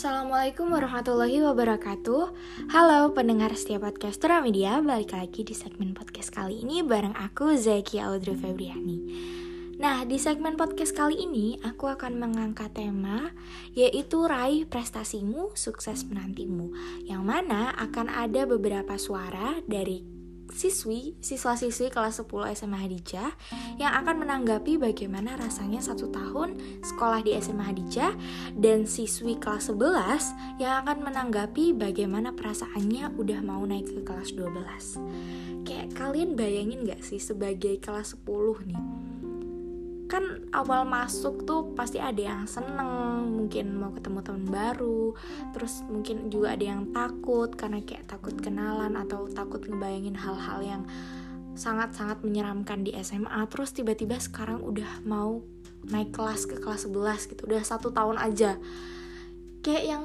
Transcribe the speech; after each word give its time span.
Assalamualaikum 0.00 0.72
warahmatullahi 0.72 1.44
wabarakatuh. 1.44 2.32
Halo 2.72 3.12
pendengar 3.12 3.52
setiap 3.52 3.84
podcast 3.84 4.16
Media 4.40 4.80
Balik 4.80 5.12
lagi 5.12 5.44
di 5.44 5.52
segmen 5.52 5.92
podcast 5.92 6.32
kali 6.32 6.64
ini 6.64 6.80
bareng 6.80 7.12
aku 7.12 7.52
Zaki 7.52 8.00
Audrey 8.00 8.32
Febriani. 8.32 8.96
Nah 9.76 10.00
di 10.08 10.16
segmen 10.16 10.56
podcast 10.56 10.96
kali 10.96 11.20
ini 11.20 11.60
aku 11.60 11.84
akan 11.84 12.16
mengangkat 12.16 12.72
tema 12.72 13.28
Yaitu 13.76 14.24
raih 14.24 14.64
prestasimu, 14.64 15.52
sukses 15.52 16.08
menantimu. 16.08 16.72
Yang 17.04 17.20
mana 17.20 17.76
akan 17.76 18.08
ada 18.08 18.48
beberapa 18.48 18.96
suara 18.96 19.60
dari 19.68 20.09
siswi, 20.50 21.14
siswa-siswi 21.18 21.90
kelas 21.90 22.22
10 22.22 22.54
SMA 22.54 22.78
Hadijah 22.78 23.30
yang 23.78 23.92
akan 24.02 24.26
menanggapi 24.26 24.76
bagaimana 24.76 25.38
rasanya 25.38 25.82
satu 25.82 26.10
tahun 26.10 26.58
sekolah 26.82 27.24
di 27.24 27.34
SMA 27.38 27.64
Hadijah 27.70 28.12
dan 28.58 28.84
siswi 28.86 29.38
kelas 29.38 29.70
11 29.72 30.62
yang 30.62 30.84
akan 30.84 31.06
menanggapi 31.06 31.74
bagaimana 31.74 32.34
perasaannya 32.34 33.16
udah 33.16 33.40
mau 33.42 33.62
naik 33.66 33.90
ke 33.90 34.00
kelas 34.04 34.34
12. 34.36 35.66
Kayak 35.66 35.88
kalian 35.94 36.34
bayangin 36.34 36.86
gak 36.86 37.02
sih 37.02 37.22
sebagai 37.22 37.78
kelas 37.78 38.18
10 38.18 38.70
nih? 38.70 39.09
Kan 40.10 40.50
awal 40.50 40.82
masuk 40.82 41.46
tuh 41.46 41.70
pasti 41.78 42.02
ada 42.02 42.18
yang 42.18 42.42
seneng 42.50 43.30
mungkin 43.30 43.78
mau 43.78 43.94
ketemu 43.94 44.18
teman 44.26 44.46
baru. 44.50 45.14
Terus 45.54 45.86
mungkin 45.86 46.26
juga 46.26 46.58
ada 46.58 46.64
yang 46.66 46.90
takut 46.90 47.54
karena 47.54 47.78
kayak 47.86 48.10
takut 48.10 48.34
kenalan 48.42 48.98
atau 48.98 49.30
takut 49.30 49.62
ngebayangin 49.62 50.18
hal-hal 50.18 50.58
yang 50.66 50.82
sangat-sangat 51.54 52.26
menyeramkan 52.26 52.82
di 52.82 52.90
SMA 52.98 53.46
terus 53.46 53.70
tiba-tiba 53.70 54.18
sekarang 54.18 54.58
udah 54.66 55.06
mau 55.06 55.46
naik 55.86 56.10
kelas 56.10 56.50
ke 56.50 56.58
kelas 56.58 56.90
11 56.90 57.30
gitu. 57.30 57.46
Udah 57.46 57.62
satu 57.62 57.94
tahun 57.94 58.18
aja. 58.18 58.58
Kayak 59.62 59.84
yang 59.86 60.04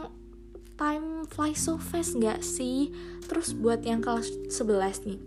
time 0.77 1.25
fly 1.25 1.57
so 1.57 1.81
fast 1.81 2.13
nggak 2.13 2.45
sih? 2.45 2.93
Terus 3.25 3.57
buat 3.57 3.81
yang 3.81 4.05
kelas 4.05 4.29
11 4.53 5.09
nih 5.09 5.19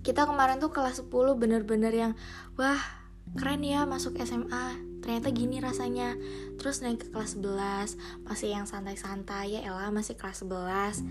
kita 0.00 0.24
kemarin 0.24 0.56
tuh 0.56 0.72
kelas 0.72 1.04
10 1.04 1.12
bener-bener 1.36 1.92
yang 1.92 2.12
wah 2.56 2.99
keren 3.38 3.62
ya 3.62 3.86
masuk 3.86 4.18
SMA 4.22 4.78
ternyata 5.00 5.32
gini 5.32 5.58
rasanya. 5.58 6.14
Terus 6.60 6.84
naik 6.84 7.04
ke 7.04 7.08
kelas 7.08 7.40
11 7.40 8.26
masih 8.28 8.52
yang 8.52 8.66
santai-santai. 8.68 9.58
Ya 9.58 9.60
Ella 9.64 9.88
masih 9.90 10.14
kelas 10.14 10.44
11 10.44 11.02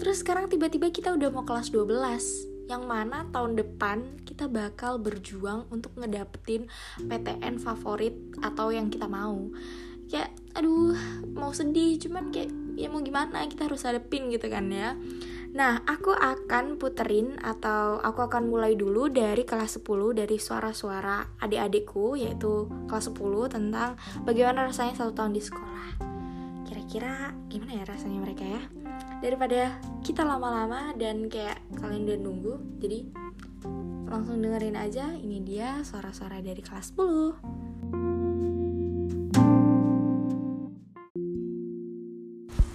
terus 0.00 0.24
sekarang 0.24 0.48
tiba-tiba 0.48 0.88
kita 0.88 1.12
udah 1.12 1.28
mau 1.28 1.44
kelas 1.44 1.72
12 1.72 2.70
yang 2.70 2.86
mana 2.86 3.26
tahun 3.34 3.58
depan 3.58 4.22
kita 4.22 4.46
bakal 4.46 5.02
berjuang 5.02 5.66
untuk 5.74 5.90
ngedapetin 5.98 6.70
PTN 7.02 7.58
favorit 7.58 8.14
atau 8.40 8.70
yang 8.70 8.88
kita 8.88 9.10
mau. 9.10 9.50
Kayak 10.06 10.30
aduh 10.54 10.94
mau 11.34 11.50
sedih. 11.50 11.98
Cuman 11.98 12.30
kayak 12.30 12.50
ya 12.78 12.86
mau 12.86 13.02
gimana? 13.02 13.46
Kita 13.50 13.66
harus 13.66 13.82
hadepin 13.82 14.30
gitu 14.30 14.46
kan 14.46 14.70
ya 14.70 14.94
Nah, 15.50 15.82
aku 15.82 16.14
akan 16.14 16.78
puterin 16.78 17.34
atau 17.42 17.98
aku 17.98 18.22
akan 18.22 18.46
mulai 18.46 18.78
dulu 18.78 19.10
dari 19.10 19.42
kelas 19.42 19.82
10 19.82 20.14
dari 20.14 20.38
suara-suara 20.38 21.42
adik-adikku 21.42 22.14
yaitu 22.14 22.70
kelas 22.86 23.10
10 23.10 23.50
tentang 23.50 23.98
bagaimana 24.22 24.70
rasanya 24.70 24.94
satu 24.94 25.10
tahun 25.10 25.34
di 25.34 25.42
sekolah. 25.42 25.88
Kira-kira 26.70 27.34
gimana 27.50 27.82
ya 27.82 27.84
rasanya 27.90 28.18
mereka 28.22 28.46
ya? 28.46 28.62
Daripada 29.18 29.74
kita 30.06 30.22
lama-lama 30.22 30.94
dan 30.94 31.26
kayak 31.26 31.58
kalian 31.74 32.06
udah 32.06 32.18
nunggu, 32.22 32.54
jadi 32.78 33.10
langsung 34.06 34.38
dengerin 34.38 34.78
aja 34.78 35.18
ini 35.18 35.42
dia 35.42 35.82
suara-suara 35.82 36.38
dari 36.38 36.62
kelas 36.62 36.94
10. 36.94 38.19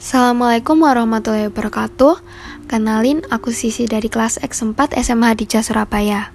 Assalamualaikum 0.05 0.85
warahmatullahi 0.85 1.49
wabarakatuh. 1.49 2.21
Kenalin, 2.69 3.25
aku 3.33 3.49
Sisi 3.49 3.89
dari 3.89 4.05
kelas 4.05 4.37
X4 4.37 4.93
SMA 5.01 5.33
di 5.33 5.49
Surabaya. 5.49 6.29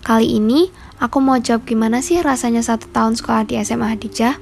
Kali 0.00 0.40
ini, 0.40 0.72
aku 0.96 1.20
mau 1.20 1.36
jawab 1.36 1.68
gimana 1.68 2.00
sih 2.00 2.16
rasanya 2.24 2.64
satu 2.64 2.88
tahun 2.88 3.20
sekolah 3.20 3.44
di 3.44 3.60
SMA 3.60 3.92
Hadijah? 3.92 4.40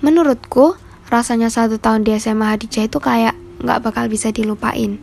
Menurutku, 0.00 0.80
rasanya 1.12 1.52
satu 1.52 1.76
tahun 1.76 2.00
di 2.00 2.16
SMA 2.16 2.56
Hadijah 2.56 2.88
itu 2.88 2.96
kayak 2.96 3.36
nggak 3.60 3.84
bakal 3.84 4.08
bisa 4.08 4.32
dilupain. 4.32 4.96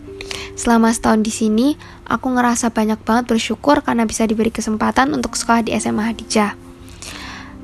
Selama 0.57 0.89
setahun 0.89 1.22
di 1.22 1.29
sini, 1.29 1.78
aku 2.09 2.25
ngerasa 2.34 2.73
banyak 2.73 3.06
banget 3.06 3.29
bersyukur 3.29 3.85
karena 3.85 4.09
bisa 4.09 4.25
diberi 4.25 4.50
kesempatan 4.50 5.13
untuk 5.13 5.38
sekolah 5.38 5.62
di 5.62 5.78
SMA 5.78 6.09
Hadijah. 6.09 6.57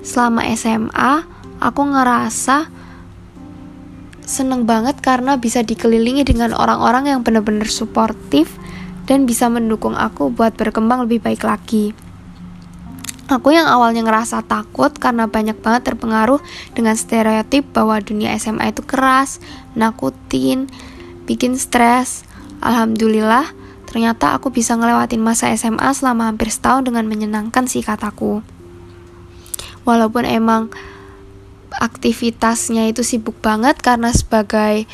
Selama 0.06 0.46
SMA, 0.54 1.25
aku 1.58 1.81
ngerasa 1.81 2.78
seneng 4.30 4.70
banget 4.70 5.02
karena 5.02 5.42
bisa 5.42 5.66
dikelilingi 5.66 6.22
dengan 6.22 6.54
orang-orang 6.54 7.10
yang 7.10 7.26
benar-benar 7.26 7.66
suportif 7.66 8.54
dan 9.10 9.26
bisa 9.26 9.50
mendukung 9.50 9.98
aku 9.98 10.30
buat 10.30 10.54
berkembang 10.54 11.10
lebih 11.10 11.26
baik 11.26 11.42
lagi. 11.42 11.98
Aku 13.30 13.54
yang 13.54 13.70
awalnya 13.70 14.06
ngerasa 14.06 14.46
takut 14.46 14.90
karena 14.98 15.30
banyak 15.30 15.58
banget 15.62 15.94
terpengaruh 15.94 16.42
dengan 16.74 16.98
stereotip 16.98 17.66
bahwa 17.74 17.98
dunia 18.02 18.34
SMA 18.38 18.74
itu 18.74 18.82
keras, 18.82 19.38
nakutin, 19.78 20.66
bikin 21.30 21.54
stres. 21.58 22.26
Alhamdulillah, 22.62 23.54
ternyata 23.86 24.34
aku 24.34 24.50
bisa 24.50 24.74
ngelewatin 24.74 25.22
masa 25.22 25.54
SMA 25.54 25.94
selama 25.94 26.30
hampir 26.30 26.50
setahun 26.50 26.90
dengan 26.90 27.06
menyenangkan 27.06 27.70
sih 27.70 27.86
kataku. 27.86 28.42
Walaupun 29.86 30.26
emang 30.26 30.74
aktivitasnya 31.78 32.90
itu 32.90 33.06
sibuk 33.06 33.38
banget 33.40 33.78
karena 33.80 34.09
sebagai 34.09 34.90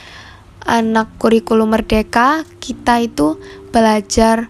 anak 0.66 1.08
kurikulum 1.22 1.72
merdeka 1.72 2.44
kita 2.58 3.00
itu 3.00 3.38
belajar 3.70 4.50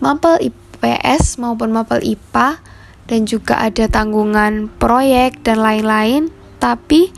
mapel 0.00 0.40
IPS 0.40 1.38
maupun 1.38 1.70
mapel 1.70 2.02
IPA 2.02 2.58
dan 3.06 3.28
juga 3.28 3.62
ada 3.62 3.86
tanggungan 3.86 4.66
proyek 4.82 5.44
dan 5.46 5.62
lain-lain. 5.62 6.34
Tapi 6.56 7.12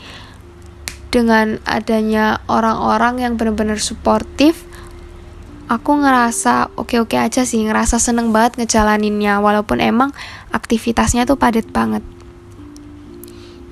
dengan 1.09 1.57
adanya 1.65 2.45
orang-orang 2.51 3.25
yang 3.25 3.33
benar-benar 3.41 3.81
suportif 3.81 4.69
aku 5.69 6.01
ngerasa 6.01 6.73
oke-oke 6.81 7.17
aja 7.17 7.45
sih 7.45 7.61
ngerasa 7.65 8.01
seneng 8.01 8.33
banget 8.33 8.61
ngejalaninnya 8.61 9.41
walaupun 9.41 9.85
emang 9.85 10.11
aktivitasnya 10.53 11.29
tuh 11.29 11.37
padat 11.37 11.69
banget. 11.69 12.01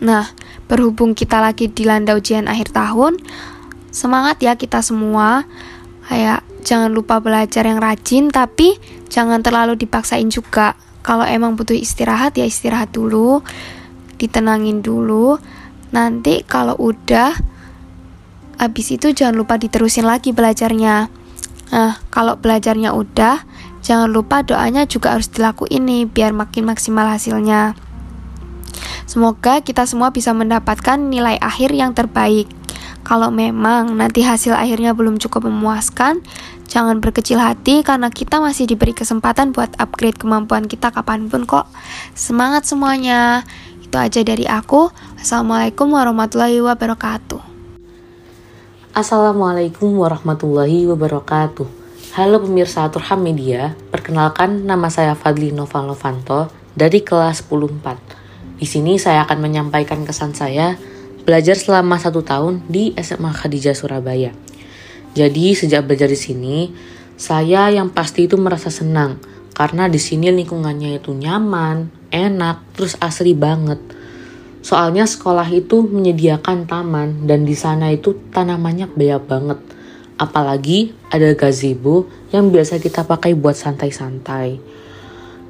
Nah 0.01 0.29
Berhubung 0.67 1.15
kita 1.15 1.39
lagi 1.39 1.71
dilanda 1.71 2.19
ujian 2.19 2.51
akhir 2.51 2.75
tahun, 2.75 3.23
semangat 3.95 4.43
ya 4.43 4.59
kita 4.59 4.83
semua. 4.83 5.47
Kayak 6.07 6.47
jangan 6.63 6.91
lupa 6.91 7.19
belajar 7.23 7.67
yang 7.67 7.79
rajin, 7.79 8.31
tapi 8.31 8.79
jangan 9.07 9.43
terlalu 9.43 9.79
dipaksain 9.79 10.27
juga. 10.31 10.75
Kalau 11.07 11.23
emang 11.23 11.55
butuh 11.55 11.75
istirahat 11.75 12.35
ya 12.35 12.47
istirahat 12.47 12.91
dulu, 12.91 13.43
ditenangin 14.19 14.83
dulu. 14.83 15.39
Nanti 15.95 16.43
kalau 16.43 16.75
udah 16.75 17.31
habis 18.59 18.91
itu 18.91 19.15
jangan 19.15 19.39
lupa 19.39 19.55
diterusin 19.61 20.03
lagi 20.03 20.35
belajarnya. 20.35 20.97
Nah, 21.67 21.93
kalau 22.11 22.39
belajarnya 22.39 22.95
udah, 22.95 23.43
jangan 23.83 24.11
lupa 24.11 24.43
doanya 24.43 24.87
juga 24.87 25.15
harus 25.15 25.31
dilakuin 25.31 25.87
nih 25.87 26.03
biar 26.11 26.35
makin 26.35 26.67
maksimal 26.67 27.07
hasilnya. 27.07 27.79
Semoga 29.07 29.63
kita 29.63 29.87
semua 29.87 30.11
bisa 30.11 30.35
mendapatkan 30.35 30.99
nilai 30.99 31.39
akhir 31.39 31.71
yang 31.71 31.95
terbaik. 31.95 32.51
Kalau 33.07 33.31
memang 33.31 33.95
nanti 33.95 34.27
hasil 34.27 34.51
akhirnya 34.51 34.91
belum 34.91 35.23
cukup 35.23 35.47
memuaskan, 35.47 36.27
jangan 36.67 36.99
berkecil 36.99 37.39
hati 37.39 37.87
karena 37.87 38.11
kita 38.11 38.43
masih 38.43 38.67
diberi 38.67 38.91
kesempatan 38.91 39.55
buat 39.55 39.71
upgrade 39.79 40.19
kemampuan 40.19 40.67
kita 40.67 40.91
kapan 40.91 41.31
pun 41.31 41.47
kok. 41.47 41.71
Semangat 42.19 42.67
semuanya. 42.67 43.47
Itu 43.79 43.95
aja 43.95 44.27
dari 44.27 44.51
aku. 44.51 44.91
Assalamualaikum 45.23 45.87
warahmatullahi 45.95 46.59
wabarakatuh. 46.59 47.39
Assalamualaikum 48.91 50.03
warahmatullahi 50.03 50.91
wabarakatuh. 50.91 51.87
Halo 52.19 52.43
pemirsa 52.43 52.91
Turham 52.91 53.23
Media, 53.23 53.79
perkenalkan 53.95 54.67
nama 54.67 54.91
saya 54.91 55.15
Fadli 55.15 55.55
Noval 55.55 55.95
Novanto 55.95 56.51
dari 56.75 57.07
kelas 57.07 57.47
104. 57.47 58.26
Di 58.57 58.65
sini 58.65 58.97
saya 58.97 59.29
akan 59.29 59.39
menyampaikan 59.45 60.01
kesan 60.09 60.33
saya 60.33 60.81
belajar 61.29 61.59
selama 61.59 62.01
satu 62.01 62.25
tahun 62.25 62.65
di 62.71 62.97
SMA 62.97 63.35
Khadijah 63.35 63.77
Surabaya. 63.77 64.33
Jadi 65.13 65.53
sejak 65.53 65.85
belajar 65.85 66.09
di 66.09 66.17
sini, 66.17 66.73
saya 67.17 67.69
yang 67.73 67.93
pasti 67.93 68.29
itu 68.29 68.37
merasa 68.37 68.69
senang 68.69 69.21
karena 69.57 69.89
di 69.89 69.97
sini 69.97 70.29
lingkungannya 70.29 71.01
itu 71.01 71.17
nyaman, 71.17 71.89
enak, 72.13 72.77
terus 72.77 72.97
asri 73.01 73.33
banget. 73.33 73.81
Soalnya 74.61 75.09
sekolah 75.09 75.47
itu 75.49 75.81
menyediakan 75.89 76.69
taman 76.69 77.25
dan 77.25 77.49
di 77.49 77.57
sana 77.57 77.89
itu 77.89 78.19
tanamannya 78.33 78.93
banyak 78.93 79.23
banget. 79.25 79.59
Apalagi 80.17 80.93
ada 81.09 81.33
gazebo 81.33 82.09
yang 82.33 82.53
biasa 82.53 82.81
kita 82.81 83.09
pakai 83.09 83.33
buat 83.33 83.57
santai-santai. 83.57 84.76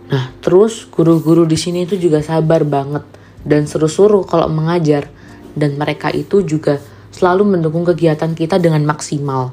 Nah, 0.06 0.30
terus 0.38 0.86
guru-guru 0.86 1.42
di 1.48 1.58
sini 1.58 1.82
itu 1.82 1.98
juga 1.98 2.22
sabar 2.22 2.62
banget 2.62 3.02
dan 3.42 3.66
seru-seru 3.66 4.22
kalau 4.22 4.46
mengajar 4.46 5.10
dan 5.58 5.74
mereka 5.74 6.14
itu 6.14 6.46
juga 6.46 6.78
selalu 7.10 7.58
mendukung 7.58 7.82
kegiatan 7.82 8.30
kita 8.36 8.62
dengan 8.62 8.86
maksimal. 8.86 9.50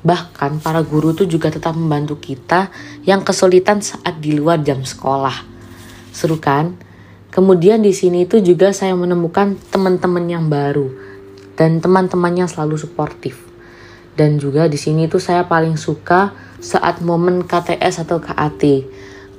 Bahkan 0.00 0.62
para 0.64 0.80
guru 0.86 1.12
tuh 1.12 1.26
juga 1.26 1.50
tetap 1.50 1.74
membantu 1.74 2.16
kita 2.22 2.70
yang 3.04 3.20
kesulitan 3.20 3.82
saat 3.82 4.22
di 4.22 4.38
luar 4.38 4.62
jam 4.62 4.80
sekolah. 4.84 5.44
Seru 6.14 6.38
kan? 6.38 6.76
Kemudian 7.30 7.82
di 7.82 7.94
sini 7.94 8.26
itu 8.26 8.42
juga 8.42 8.74
saya 8.74 8.94
menemukan 8.98 9.54
teman-teman 9.70 10.24
yang 10.26 10.50
baru 10.50 10.90
dan 11.54 11.78
teman-teman 11.78 12.32
yang 12.34 12.48
selalu 12.50 12.78
suportif. 12.80 13.38
Dan 14.18 14.42
juga 14.42 14.66
di 14.66 14.76
sini 14.76 15.06
itu 15.06 15.22
saya 15.22 15.46
paling 15.46 15.78
suka 15.78 16.34
saat 16.58 17.00
momen 17.00 17.46
KTS 17.46 18.04
atau 18.04 18.18
KAT 18.18 18.62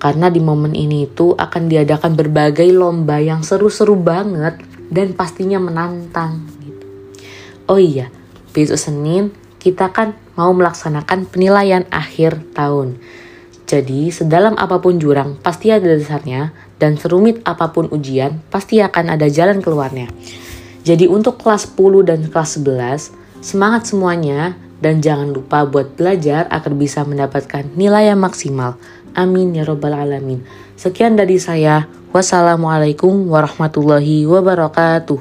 karena 0.01 0.33
di 0.33 0.41
momen 0.41 0.73
ini 0.73 1.05
itu 1.05 1.37
akan 1.37 1.69
diadakan 1.69 2.17
berbagai 2.17 2.65
lomba 2.73 3.21
yang 3.21 3.45
seru-seru 3.45 3.93
banget 3.93 4.57
dan 4.89 5.13
pastinya 5.13 5.61
menantang 5.61 6.41
gitu. 6.65 6.85
Oh 7.69 7.77
iya, 7.77 8.09
besok 8.49 8.81
Senin 8.81 9.29
kita 9.61 9.93
kan 9.93 10.17
mau 10.33 10.49
melaksanakan 10.57 11.29
penilaian 11.29 11.85
akhir 11.93 12.41
tahun. 12.57 12.97
Jadi, 13.69 14.09
sedalam 14.09 14.57
apa 14.57 14.81
pun 14.81 14.97
jurang 14.97 15.37
pasti 15.37 15.69
ada 15.69 15.85
dasarnya 15.85 16.51
dan 16.81 16.97
serumit 16.97 17.39
apa 17.45 17.69
pun 17.69 17.87
ujian 17.93 18.41
pasti 18.49 18.81
akan 18.81 19.13
ada 19.15 19.29
jalan 19.29 19.61
keluarnya. 19.61 20.09
Jadi 20.81 21.05
untuk 21.05 21.37
kelas 21.37 21.77
10 21.77 22.01
dan 22.09 22.25
kelas 22.25 22.57
11, 22.57 23.13
semangat 23.45 23.85
semuanya 23.85 24.57
dan 24.81 24.97
jangan 24.97 25.29
lupa 25.29 25.63
buat 25.69 25.93
belajar 25.93 26.49
agar 26.49 26.73
bisa 26.73 27.05
mendapatkan 27.05 27.69
nilai 27.77 28.09
yang 28.09 28.17
maksimal. 28.17 28.81
Amin 29.11 29.51
ya 29.51 29.67
robbal 29.67 29.91
alamin. 29.91 30.39
Sekian 30.79 31.19
dari 31.19 31.35
saya. 31.35 31.83
Wassalamualaikum 32.11 33.27
warahmatullahi 33.27 34.27
wabarakatuh. 34.27 35.19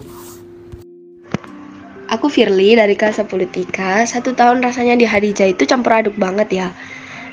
Aku 2.10 2.26
Firly 2.26 2.74
dari 2.74 2.98
kelas 2.98 3.22
Politika. 3.26 4.02
Satu 4.06 4.34
tahun 4.34 4.62
rasanya 4.62 4.98
di 4.98 5.06
Hadijah 5.06 5.54
itu 5.54 5.66
campur 5.66 5.94
aduk 5.94 6.18
banget 6.18 6.50
ya. 6.50 6.68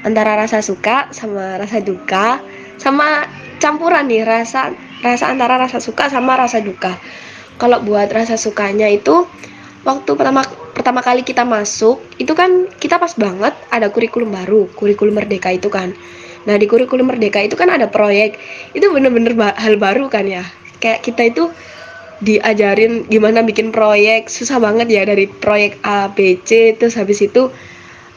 Antara 0.06 0.38
rasa 0.38 0.62
suka 0.62 1.10
sama 1.10 1.58
rasa 1.58 1.82
duka, 1.82 2.38
sama 2.78 3.26
campuran 3.58 4.06
nih 4.06 4.22
rasa 4.22 4.74
rasa 5.02 5.34
antara 5.34 5.58
rasa 5.58 5.82
suka 5.82 6.10
sama 6.10 6.38
rasa 6.38 6.62
duka. 6.62 6.94
Kalau 7.58 7.82
buat 7.82 8.14
rasa 8.14 8.38
sukanya 8.38 8.86
itu 8.90 9.26
waktu 9.82 10.14
pertama 10.14 10.46
pertama 10.78 11.02
kali 11.02 11.26
kita 11.26 11.42
masuk 11.42 11.98
itu 12.22 12.38
kan 12.38 12.70
kita 12.78 13.02
pas 13.02 13.18
banget 13.18 13.58
ada 13.74 13.90
kurikulum 13.90 14.30
baru 14.30 14.70
kurikulum 14.78 15.18
merdeka 15.18 15.50
itu 15.50 15.74
kan 15.74 15.98
nah 16.48 16.56
di 16.56 16.64
kurikulum 16.64 17.12
merdeka 17.12 17.44
itu 17.44 17.60
kan 17.60 17.68
ada 17.68 17.92
proyek. 17.92 18.40
Itu 18.72 18.88
bener-bener 18.96 19.36
hal 19.36 19.76
baru 19.76 20.08
kan 20.08 20.24
ya? 20.24 20.48
Kayak 20.80 21.04
kita 21.04 21.22
itu 21.28 21.52
diajarin 22.24 23.04
gimana 23.12 23.44
bikin 23.44 23.76
proyek. 23.76 24.32
Susah 24.32 24.58
banget 24.58 24.88
ya 24.88 25.04
dari 25.04 25.28
proyek 25.28 25.76
A 25.84 26.08
B 26.08 26.40
C 26.48 26.72
terus 26.80 26.96
habis 26.96 27.20
itu 27.20 27.52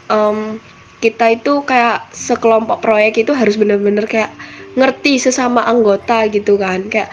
um, 0.07 0.63
kita 1.03 1.35
itu 1.35 1.67
kayak 1.67 2.07
sekelompok 2.15 2.79
proyek 2.79 3.19
itu 3.19 3.35
harus 3.35 3.59
bener-bener 3.59 4.07
kayak 4.07 4.31
ngerti 4.79 5.19
sesama 5.19 5.67
anggota 5.67 6.31
gitu 6.31 6.55
kan. 6.55 6.87
Kayak 6.87 7.11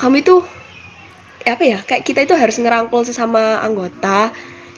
kami 0.00 0.24
tuh 0.24 0.40
apa 1.44 1.62
ya 1.62 1.78
kayak 1.84 2.02
kita 2.02 2.24
itu 2.24 2.34
harus 2.34 2.56
ngerangkul 2.56 3.04
sesama 3.04 3.60
anggota. 3.60 4.32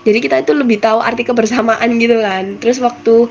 Jadi 0.04 0.19
kita 0.24 0.40
itu 0.40 0.56
lebih 0.56 0.81
tahu 0.81 1.04
arti 1.04 1.22
kebersamaan 1.22 2.00
gitu 2.00 2.19
kan. 2.24 2.56
Terus 2.60 2.81
waktu 2.81 3.28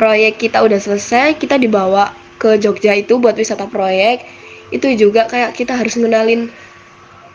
proyek 0.00 0.40
kita 0.40 0.64
udah 0.64 0.80
selesai 0.80 1.36
kita 1.36 1.60
dibawa 1.60 2.16
ke 2.40 2.56
Jogja 2.56 2.96
itu 2.96 3.20
buat 3.20 3.36
wisata 3.36 3.68
proyek. 3.68 4.24
Itu 4.72 4.88
juga 4.96 5.28
kayak 5.28 5.60
kita 5.60 5.76
harus 5.76 6.00
ngenalin 6.00 6.48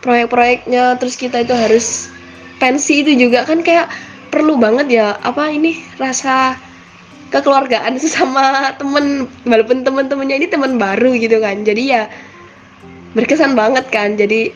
proyek-proyeknya 0.02 0.98
terus 0.98 1.14
kita 1.14 1.46
itu 1.46 1.54
harus 1.54 2.10
pensi 2.58 3.06
itu 3.06 3.14
juga 3.14 3.46
kan 3.46 3.62
kayak 3.62 3.86
perlu 4.34 4.58
banget 4.58 4.90
ya 4.90 5.14
apa 5.22 5.46
ini 5.54 5.78
rasa 6.02 6.58
kekeluargaan 7.30 7.94
sesama 8.02 8.74
temen. 8.74 9.30
Walaupun 9.46 9.86
temen-temennya 9.86 10.42
ini 10.42 10.46
teman 10.50 10.74
baru 10.74 11.14
gitu 11.14 11.38
kan 11.38 11.62
jadi 11.62 11.82
ya 11.86 12.02
berkesan 13.14 13.54
banget 13.54 13.86
kan. 13.94 14.18
Jadi 14.18 14.50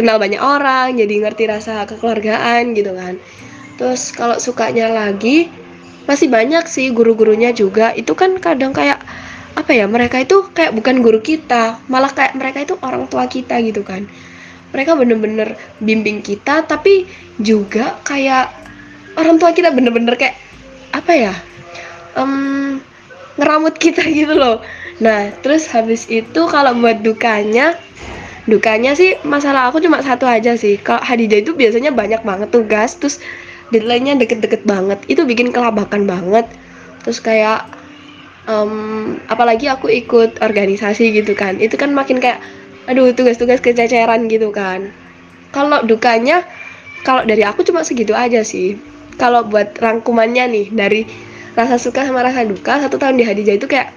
kenal 0.00 0.16
banyak 0.16 0.40
orang 0.40 0.96
jadi 0.96 1.28
ngerti 1.28 1.52
rasa 1.52 1.84
kekeluargaan 1.84 2.72
gitu 2.72 2.96
kan. 2.96 3.20
Terus 3.76 4.08
kalau 4.16 4.40
sukanya 4.40 4.88
lagi 4.88 5.52
masih 6.06 6.28
banyak 6.28 6.64
sih 6.66 6.90
guru-gurunya 6.90 7.54
juga. 7.54 7.94
Itu 7.94 8.12
kan 8.18 8.36
kadang 8.42 8.74
kayak 8.74 9.02
apa 9.52 9.70
ya 9.76 9.84
mereka 9.84 10.16
itu 10.24 10.48
kayak 10.56 10.72
bukan 10.72 11.04
guru 11.04 11.20
kita 11.20 11.76
malah 11.92 12.08
kayak 12.08 12.32
mereka 12.32 12.64
itu 12.64 12.74
orang 12.80 13.04
tua 13.08 13.28
kita 13.28 13.60
gitu 13.60 13.84
kan. 13.84 14.08
Mereka 14.72 14.96
bener-bener 14.96 15.54
bimbing 15.84 16.24
kita 16.24 16.64
tapi 16.64 17.04
juga 17.36 18.00
kayak 18.08 18.48
orang 19.20 19.36
tua 19.36 19.52
kita 19.52 19.68
bener-bener 19.72 20.16
kayak 20.16 20.36
apa 20.92 21.12
ya 21.12 21.34
um, 22.16 22.80
ngeramut 23.36 23.76
kita 23.76 24.04
gitu 24.18 24.32
loh. 24.36 24.64
Nah 25.00 25.32
terus 25.44 25.68
habis 25.68 26.08
itu 26.08 26.40
kalau 26.48 26.72
buat 26.78 27.04
dukanya 27.04 27.76
dukanya 28.42 28.98
sih 28.98 29.14
masalah 29.22 29.70
aku 29.70 29.78
cuma 29.84 30.00
satu 30.00 30.24
aja 30.24 30.56
sih. 30.56 30.80
Kalau 30.80 31.04
Hadijah 31.04 31.44
itu 31.44 31.52
biasanya 31.52 31.92
banyak 31.92 32.24
banget 32.24 32.48
tugas 32.50 32.96
terus 32.96 33.20
deadline-nya 33.72 34.20
deket-deket 34.20 34.62
banget. 34.68 35.00
Itu 35.08 35.24
bikin 35.24 35.50
kelabakan 35.50 36.04
banget. 36.04 36.46
Terus 37.02 37.18
kayak 37.18 37.66
um, 38.46 39.16
apalagi 39.26 39.66
aku 39.66 39.88
ikut 39.88 40.38
organisasi 40.44 41.10
gitu 41.16 41.32
kan. 41.32 41.58
Itu 41.58 41.80
kan 41.80 41.96
makin 41.96 42.20
kayak 42.20 42.38
aduh 42.86 43.10
tugas-tugas 43.16 43.58
kececeran 43.64 44.28
gitu 44.28 44.52
kan. 44.52 44.92
Kalau 45.50 45.82
dukanya 45.82 46.44
kalau 47.02 47.26
dari 47.26 47.42
aku 47.42 47.64
cuma 47.66 47.82
segitu 47.82 48.12
aja 48.14 48.44
sih. 48.44 48.78
Kalau 49.16 49.44
buat 49.44 49.76
rangkumannya 49.80 50.44
nih 50.48 50.66
dari 50.72 51.02
rasa 51.52 51.76
suka 51.76 52.08
sama 52.08 52.24
rasa 52.24 52.48
duka 52.48 52.80
satu 52.80 52.96
tahun 52.96 53.20
di 53.20 53.24
Hadijah 53.28 53.60
itu 53.60 53.68
kayak 53.68 53.92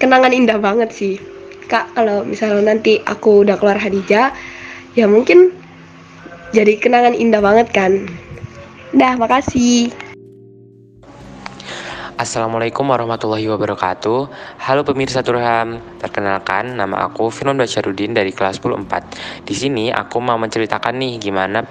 kenangan 0.00 0.32
indah 0.32 0.56
banget 0.60 0.90
sih. 0.94 1.20
Kak 1.68 1.92
kalau 1.92 2.24
misalnya 2.24 2.72
nanti 2.72 3.04
aku 3.04 3.44
udah 3.44 3.60
keluar 3.60 3.76
Hadijah 3.76 4.32
ya 4.96 5.04
mungkin 5.04 5.52
jadi 6.56 6.80
kenangan 6.80 7.12
indah 7.12 7.44
banget 7.44 7.68
kan 7.76 8.08
dah 8.92 9.14
makasih. 9.20 9.92
Assalamualaikum 12.18 12.82
warahmatullahi 12.82 13.46
wabarakatuh. 13.46 14.20
Halo 14.58 14.82
pemirsa 14.82 15.22
Turham 15.22 15.78
Perkenalkan, 16.02 16.74
nama 16.74 17.06
aku 17.06 17.30
Firman 17.30 17.54
Basyarudin 17.54 18.10
dari 18.10 18.34
kelas 18.34 18.58
14 18.58 19.46
Di 19.46 19.54
sini 19.54 19.94
aku 19.94 20.18
mau 20.18 20.34
menceritakan 20.34 20.98
nih 20.98 21.22
gimana 21.22 21.62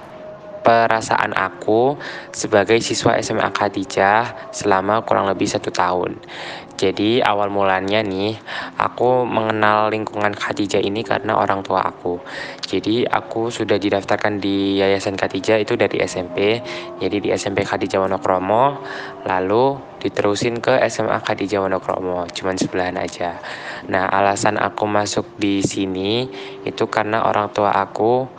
perasaan 0.68 1.32
aku 1.32 1.96
sebagai 2.28 2.76
siswa 2.84 3.16
SMA 3.24 3.48
Khadijah 3.56 4.52
selama 4.52 5.00
kurang 5.08 5.24
lebih 5.24 5.48
satu 5.48 5.72
tahun 5.72 6.20
jadi 6.78 7.26
awal 7.26 7.50
mulanya 7.50 8.06
nih, 8.06 8.38
aku 8.78 9.26
mengenal 9.26 9.90
lingkungan 9.90 10.30
Khadijah 10.30 10.78
ini 10.78 11.02
karena 11.02 11.34
orang 11.34 11.66
tua 11.66 11.82
aku. 11.82 12.22
Jadi 12.62 13.02
aku 13.02 13.50
sudah 13.50 13.82
didaftarkan 13.82 14.38
di 14.38 14.78
Yayasan 14.78 15.18
Khadijah 15.18 15.58
itu 15.58 15.74
dari 15.74 15.98
SMP. 16.06 16.62
Jadi 17.02 17.18
di 17.18 17.34
SMP 17.34 17.66
Khadijah 17.66 18.06
Wonokromo, 18.06 18.78
lalu 19.26 19.74
diterusin 19.98 20.62
ke 20.62 20.78
SMA 20.86 21.18
Khadijah 21.18 21.66
Wonokromo, 21.66 22.30
cuman 22.30 22.54
sebelahan 22.54 22.94
aja. 22.94 23.42
Nah, 23.90 24.06
alasan 24.06 24.54
aku 24.54 24.86
masuk 24.86 25.34
di 25.34 25.58
sini 25.66 26.30
itu 26.62 26.86
karena 26.86 27.26
orang 27.26 27.50
tua 27.50 27.74
aku 27.74 28.30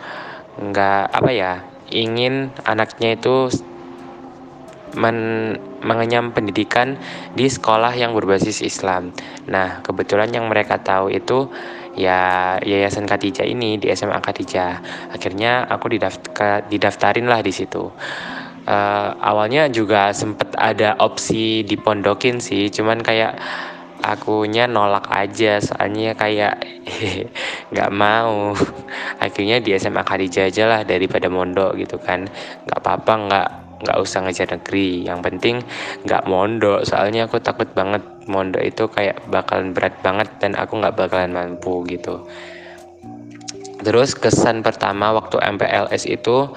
nggak 0.64 1.12
apa 1.12 1.30
ya, 1.36 1.60
ingin 1.92 2.54
anaknya 2.66 3.18
itu 3.18 3.50
men 4.98 5.54
mengenyam 5.86 6.34
pendidikan 6.34 6.98
di 7.38 7.46
sekolah 7.46 7.94
yang 7.94 8.18
berbasis 8.18 8.66
Islam. 8.66 9.14
Nah, 9.48 9.80
kebetulan 9.86 10.34
yang 10.34 10.50
mereka 10.50 10.82
tahu 10.82 11.14
itu 11.14 11.48
ya 11.96 12.56
Yayasan 12.60 13.08
Katija 13.08 13.46
ini 13.48 13.80
di 13.80 13.88
SMA 13.94 14.20
Katija. 14.20 14.82
Akhirnya 15.14 15.66
aku 15.70 15.94
didaftar 15.94 16.68
didaftarin 16.68 17.28
lah 17.30 17.40
di 17.40 17.54
situ. 17.54 17.92
Uh, 18.70 19.10
awalnya 19.24 19.66
juga 19.72 20.14
sempet 20.14 20.54
ada 20.54 20.94
opsi 21.02 21.66
dipondokin 21.66 22.38
sih, 22.38 22.70
cuman 22.70 23.02
kayak 23.02 23.40
akunya 24.04 24.66
nolak 24.66 25.08
aja 25.12 25.60
soalnya 25.60 26.16
kayak 26.16 26.60
nggak 27.72 27.92
mau. 27.94 28.56
Akhirnya 29.20 29.60
di 29.60 29.76
SMA 29.76 30.04
Khadijah 30.04 30.50
aja 30.50 30.64
lah 30.68 30.82
daripada 30.88 31.28
mondok 31.28 31.76
gitu 31.80 32.00
kan. 32.00 32.28
Nggak 32.66 32.80
apa-apa 32.80 33.14
nggak 33.28 33.48
nggak 33.80 33.98
usah 34.00 34.20
ngejar 34.26 34.48
negeri. 34.56 35.08
Yang 35.08 35.20
penting 35.24 35.56
nggak 36.04 36.24
mondok 36.28 36.84
soalnya 36.84 37.28
aku 37.28 37.40
takut 37.40 37.68
banget 37.72 38.04
mondok 38.28 38.64
itu 38.64 38.84
kayak 38.92 39.24
bakalan 39.32 39.72
berat 39.72 39.96
banget 40.04 40.28
dan 40.44 40.56
aku 40.56 40.80
nggak 40.80 40.96
bakalan 40.96 41.32
mampu 41.32 41.84
gitu. 41.88 42.28
Terus 43.80 44.12
kesan 44.12 44.60
pertama 44.60 45.16
waktu 45.16 45.40
MPLS 45.40 46.04
itu 46.04 46.52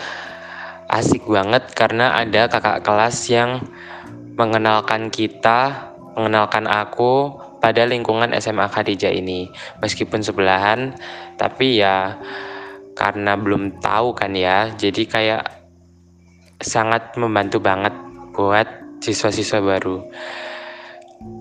asik 0.91 1.25
banget 1.25 1.71
karena 1.73 2.19
ada 2.19 2.51
kakak 2.51 2.83
kelas 2.83 3.31
yang 3.31 3.63
mengenalkan 4.35 5.09
kita 5.09 5.92
mengenalkan 6.15 6.69
aku 6.69 7.37
pada 7.63 7.87
lingkungan 7.87 8.35
SMA 8.39 8.67
Khadijah 8.69 9.13
ini 9.13 9.49
meskipun 9.81 10.21
sebelahan 10.21 10.93
tapi 11.39 11.81
ya 11.81 12.19
karena 12.93 13.39
belum 13.39 13.81
tahu 13.81 14.13
kan 14.13 14.37
ya 14.37 14.69
jadi 14.77 15.03
kayak 15.09 15.45
sangat 16.63 17.19
membantu 17.19 17.59
banget 17.59 17.93
buat 18.33 18.65
siswa-siswa 19.03 19.61
baru. 19.61 19.99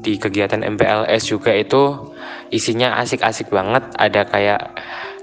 Di 0.02 0.18
kegiatan 0.18 0.62
MPLS 0.62 1.30
juga 1.30 1.54
itu 1.54 2.14
isinya 2.54 2.98
asik-asik 3.02 3.50
banget, 3.50 3.86
ada 3.98 4.26
kayak 4.26 4.62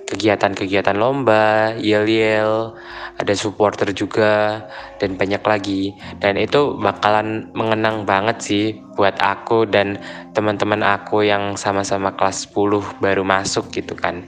kegiatan-kegiatan 0.08 0.96
lomba, 0.96 1.76
yel-yel, 1.76 2.72
ada 3.20 3.34
supporter 3.36 3.92
juga, 3.92 4.64
dan 4.96 5.20
banyak 5.20 5.44
lagi. 5.44 5.92
Dan 6.16 6.40
itu 6.40 6.80
bakalan 6.80 7.52
mengenang 7.52 8.08
banget 8.08 8.40
sih 8.40 8.64
buat 8.96 9.20
aku 9.20 9.68
dan 9.68 10.00
teman-teman 10.32 10.80
aku 10.80 11.28
yang 11.28 11.60
sama-sama 11.60 12.16
kelas 12.16 12.48
10 12.48 13.04
baru 13.04 13.20
masuk 13.20 13.68
gitu 13.68 13.92
kan. 13.92 14.24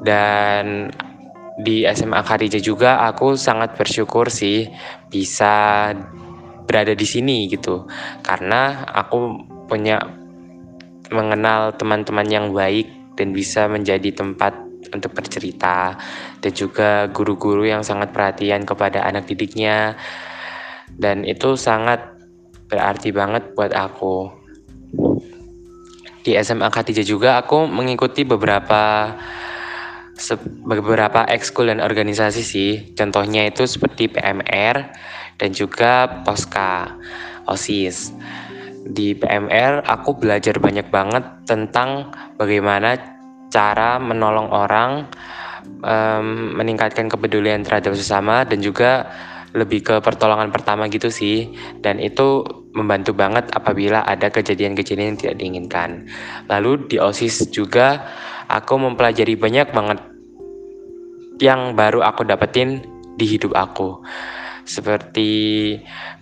Dan 0.00 0.88
di 1.60 1.84
SMA 1.92 2.24
Khadijah 2.24 2.64
juga 2.64 3.04
aku 3.04 3.36
sangat 3.36 3.76
bersyukur 3.76 4.32
sih 4.32 4.72
bisa 5.12 5.92
berada 6.64 6.96
di 6.96 7.04
sini 7.04 7.52
gitu. 7.52 7.84
Karena 8.24 8.88
aku 8.96 9.44
punya 9.68 10.00
mengenal 11.12 11.76
teman-teman 11.76 12.28
yang 12.28 12.46
baik 12.56 12.97
dan 13.18 13.34
bisa 13.34 13.66
menjadi 13.66 14.14
tempat 14.14 14.54
untuk 14.94 15.12
bercerita 15.12 15.98
dan 16.38 16.52
juga 16.54 17.10
guru-guru 17.10 17.66
yang 17.66 17.82
sangat 17.82 18.14
perhatian 18.14 18.62
kepada 18.62 19.02
anak 19.02 19.26
didiknya. 19.26 19.98
Dan 20.88 21.26
itu 21.26 21.58
sangat 21.58 22.00
berarti 22.70 23.10
banget 23.10 23.52
buat 23.52 23.74
aku. 23.74 24.30
Di 26.22 26.38
SMA 26.40 26.70
K3 26.70 27.02
juga 27.02 27.42
aku 27.42 27.66
mengikuti 27.66 28.22
beberapa 28.22 29.12
beberapa 30.66 31.26
ekskul 31.28 31.70
dan 31.70 31.82
organisasi 31.82 32.42
sih. 32.42 32.70
Contohnya 32.96 33.46
itu 33.50 33.66
seperti 33.68 34.10
PMR 34.10 34.76
dan 35.38 35.50
juga 35.54 36.22
Poska 36.26 36.98
OSIS 37.48 38.12
di 38.88 39.12
PMR 39.12 39.84
aku 39.84 40.16
belajar 40.16 40.56
banyak 40.56 40.88
banget 40.88 41.24
tentang 41.44 42.08
bagaimana 42.40 42.96
cara 43.52 44.00
menolong 44.00 44.48
orang, 44.48 45.04
um, 45.84 46.56
meningkatkan 46.56 47.12
kepedulian 47.12 47.64
terhadap 47.64 47.92
sesama 47.92 48.48
dan 48.48 48.64
juga 48.64 49.08
lebih 49.56 49.80
ke 49.80 49.94
pertolongan 50.04 50.52
pertama 50.52 50.88
gitu 50.92 51.08
sih 51.08 51.48
dan 51.80 51.96
itu 51.96 52.44
membantu 52.76 53.16
banget 53.16 53.48
apabila 53.56 54.04
ada 54.04 54.28
kejadian-kejadian 54.28 55.16
yang 55.16 55.20
tidak 55.20 55.36
diinginkan. 55.40 55.90
Lalu 56.52 56.88
di 56.88 56.96
OSIS 57.00 57.48
juga 57.48 58.04
aku 58.48 58.76
mempelajari 58.76 59.36
banyak 59.36 59.72
banget 59.72 59.98
yang 61.40 61.72
baru 61.72 62.04
aku 62.04 62.28
dapetin 62.28 62.84
di 63.16 63.24
hidup 63.24 63.56
aku 63.56 64.04
seperti 64.68 65.32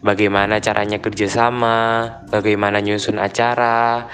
bagaimana 0.06 0.62
caranya 0.62 1.02
kerjasama, 1.02 2.06
bagaimana 2.30 2.78
nyusun 2.78 3.18
acara, 3.18 4.06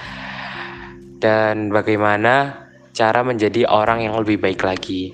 dan 1.21 1.69
bagaimana 1.69 2.65
cara 2.97 3.21
menjadi 3.21 3.69
orang 3.69 4.09
yang 4.09 4.17
lebih 4.17 4.41
baik 4.41 4.65
lagi. 4.65 5.13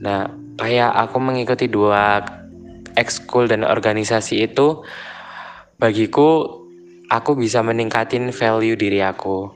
Nah, 0.00 0.26
kayak 0.56 0.96
aku 0.96 1.20
mengikuti 1.20 1.68
dua 1.68 2.24
ekskul 2.96 3.52
dan 3.52 3.68
organisasi 3.68 4.48
itu, 4.48 4.80
bagiku 5.76 6.64
aku 7.12 7.36
bisa 7.36 7.60
meningkatin 7.60 8.32
value 8.32 8.80
diri 8.80 9.04
aku. 9.04 9.52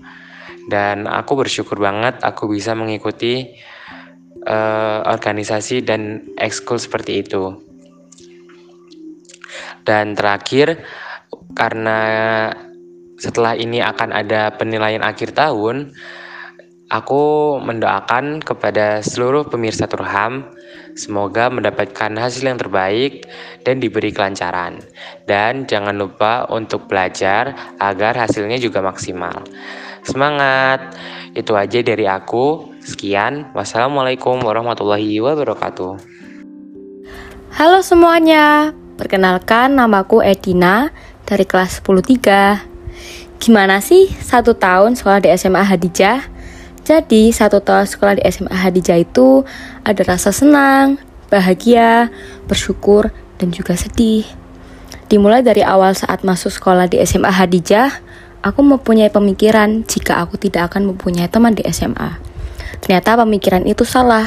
Dan 0.69 1.09
aku 1.09 1.33
bersyukur 1.33 1.81
banget 1.81 2.21
aku 2.21 2.45
bisa 2.53 2.77
mengikuti 2.77 3.57
uh, 4.45 5.01
organisasi 5.09 5.81
dan 5.81 6.29
ekskul 6.37 6.77
seperti 6.77 7.25
itu. 7.25 7.68
Dan 9.89 10.13
terakhir, 10.13 10.85
karena 11.57 11.99
setelah 13.17 13.57
ini 13.57 13.81
akan 13.81 14.13
ada 14.13 14.53
penilaian 14.53 15.01
akhir 15.01 15.33
tahun, 15.33 15.97
aku 16.93 17.57
mendoakan 17.65 18.45
kepada 18.45 19.01
seluruh 19.01 19.49
pemirsa 19.49 19.89
Turham 19.89 20.53
semoga 20.93 21.49
mendapatkan 21.49 22.11
hasil 22.19 22.45
yang 22.45 22.61
terbaik 22.61 23.25
dan 23.65 23.81
diberi 23.81 24.13
kelancaran. 24.13 24.83
Dan 25.25 25.65
jangan 25.65 25.97
lupa 25.97 26.45
untuk 26.53 26.91
belajar 26.91 27.57
agar 27.81 28.13
hasilnya 28.19 28.61
juga 28.61 28.85
maksimal. 28.85 29.47
Semangat! 30.05 30.95
Itu 31.39 31.55
aja 31.55 31.79
dari 31.85 32.05
aku. 32.09 32.75
Sekian. 32.83 33.53
Wassalamualaikum 33.55 34.43
warahmatullahi 34.43 35.21
wabarakatuh. 35.23 36.01
Halo 37.55 37.79
semuanya. 37.85 38.73
Perkenalkan, 38.99 39.79
namaku 39.79 40.27
Edina 40.27 40.91
dari 41.23 41.47
kelas 41.47 41.79
103. 41.87 42.67
Gimana 43.39 43.79
sih 43.79 44.11
satu 44.11 44.59
tahun 44.59 44.99
sekolah 44.99 45.23
di 45.23 45.31
SMA 45.39 45.63
Hadijah? 45.63 46.27
Jadi, 46.83 47.31
satu 47.31 47.63
tahun 47.63 47.87
sekolah 47.87 48.19
di 48.19 48.27
SMA 48.27 48.51
Hadijah 48.51 48.99
itu 48.99 49.47
ada 49.87 50.03
rasa 50.03 50.35
senang, 50.35 50.99
bahagia, 51.31 52.11
bersyukur, 52.51 53.15
dan 53.39 53.55
juga 53.55 53.79
sedih. 53.79 54.27
Dimulai 55.07 55.47
dari 55.47 55.63
awal 55.63 55.95
saat 55.95 56.27
masuk 56.27 56.51
sekolah 56.51 56.91
di 56.91 56.99
SMA 57.07 57.31
Hadijah, 57.31 58.03
aku 58.43 58.67
mempunyai 58.67 59.15
pemikiran 59.15 59.87
jika 59.87 60.27
aku 60.27 60.43
tidak 60.43 60.75
akan 60.75 60.91
mempunyai 60.91 61.31
teman 61.31 61.55
di 61.55 61.63
SMA. 61.71 62.19
Ternyata 62.83 63.15
pemikiran 63.23 63.63
itu 63.63 63.87
salah 63.87 64.27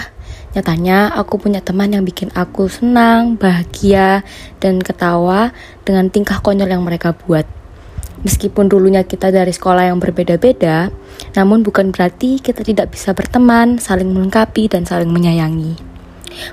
Nyatanya 0.52 1.16
aku 1.16 1.40
punya 1.40 1.64
teman 1.64 1.96
yang 1.96 2.04
bikin 2.04 2.28
aku 2.36 2.68
senang, 2.68 3.40
bahagia, 3.40 4.28
dan 4.60 4.84
ketawa 4.84 5.56
dengan 5.88 6.12
tingkah 6.12 6.44
konyol 6.44 6.68
yang 6.68 6.84
mereka 6.84 7.16
buat. 7.16 7.48
Meskipun 8.22 8.70
dulunya 8.70 9.02
kita 9.02 9.34
dari 9.34 9.50
sekolah 9.50 9.90
yang 9.90 9.98
berbeda-beda, 9.98 10.94
namun 11.34 11.66
bukan 11.66 11.90
berarti 11.90 12.38
kita 12.38 12.62
tidak 12.62 12.94
bisa 12.94 13.16
berteman, 13.18 13.82
saling 13.82 14.12
melengkapi, 14.12 14.70
dan 14.70 14.86
saling 14.86 15.10
menyayangi. 15.10 15.80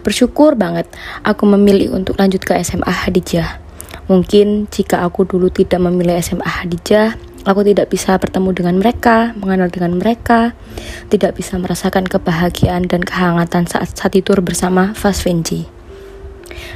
Bersyukur 0.01 0.55
banget 0.55 0.89
aku 1.23 1.45
memilih 1.45 1.95
untuk 1.95 2.17
lanjut 2.17 2.41
ke 2.43 2.57
SMA 2.63 2.89
Hadijah. 2.89 3.61
Mungkin 4.09 4.73
jika 4.73 5.05
aku 5.05 5.29
dulu 5.29 5.53
tidak 5.53 5.85
memilih 5.85 6.17
SMA 6.25 6.49
Hadijah, 6.49 7.19
Aku 7.49 7.65
tidak 7.65 7.89
bisa 7.89 8.13
bertemu 8.21 8.53
dengan 8.53 8.77
mereka, 8.77 9.33
mengenal 9.41 9.73
dengan 9.73 9.97
mereka, 9.97 10.53
tidak 11.09 11.41
bisa 11.41 11.57
merasakan 11.57 12.05
kebahagiaan 12.05 12.85
dan 12.85 13.01
kehangatan 13.01 13.65
saat 13.65 13.89
saat 13.97 14.13
tidur 14.13 14.45
bersama 14.45 14.93
Fasvenji. 14.93 15.65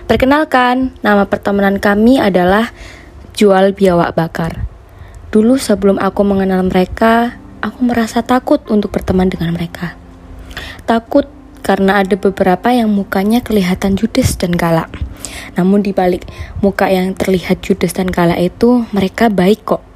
Perkenalkan, 0.09 0.97
nama 1.05 1.29
pertemanan 1.29 1.77
kami 1.77 2.17
adalah 2.17 2.73
Jual 3.37 3.77
Biawak 3.77 4.17
Bakar. 4.17 4.65
Dulu 5.29 5.61
sebelum 5.61 6.01
aku 6.01 6.25
mengenal 6.25 6.65
mereka, 6.65 7.37
aku 7.61 7.85
merasa 7.85 8.25
takut 8.25 8.65
untuk 8.73 8.97
berteman 8.97 9.29
dengan 9.29 9.53
mereka. 9.53 9.93
Takut 10.89 11.29
karena 11.61 12.01
ada 12.01 12.17
beberapa 12.17 12.73
yang 12.73 12.89
mukanya 12.89 13.45
kelihatan 13.45 13.93
judes 13.93 14.41
dan 14.41 14.57
galak. 14.57 14.89
Namun 15.53 15.85
di 15.85 15.93
balik 15.93 16.25
muka 16.65 16.89
yang 16.89 17.13
terlihat 17.13 17.61
judes 17.61 17.93
dan 17.93 18.09
galak 18.09 18.41
itu, 18.41 18.89
mereka 18.97 19.29
baik 19.29 19.69
kok. 19.69 19.92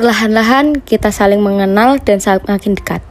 Perlahan-lahan 0.00 0.80
kita 0.80 1.12
saling 1.12 1.44
mengenal 1.44 2.00
dan 2.00 2.24
makin 2.48 2.72
dekat. 2.72 3.04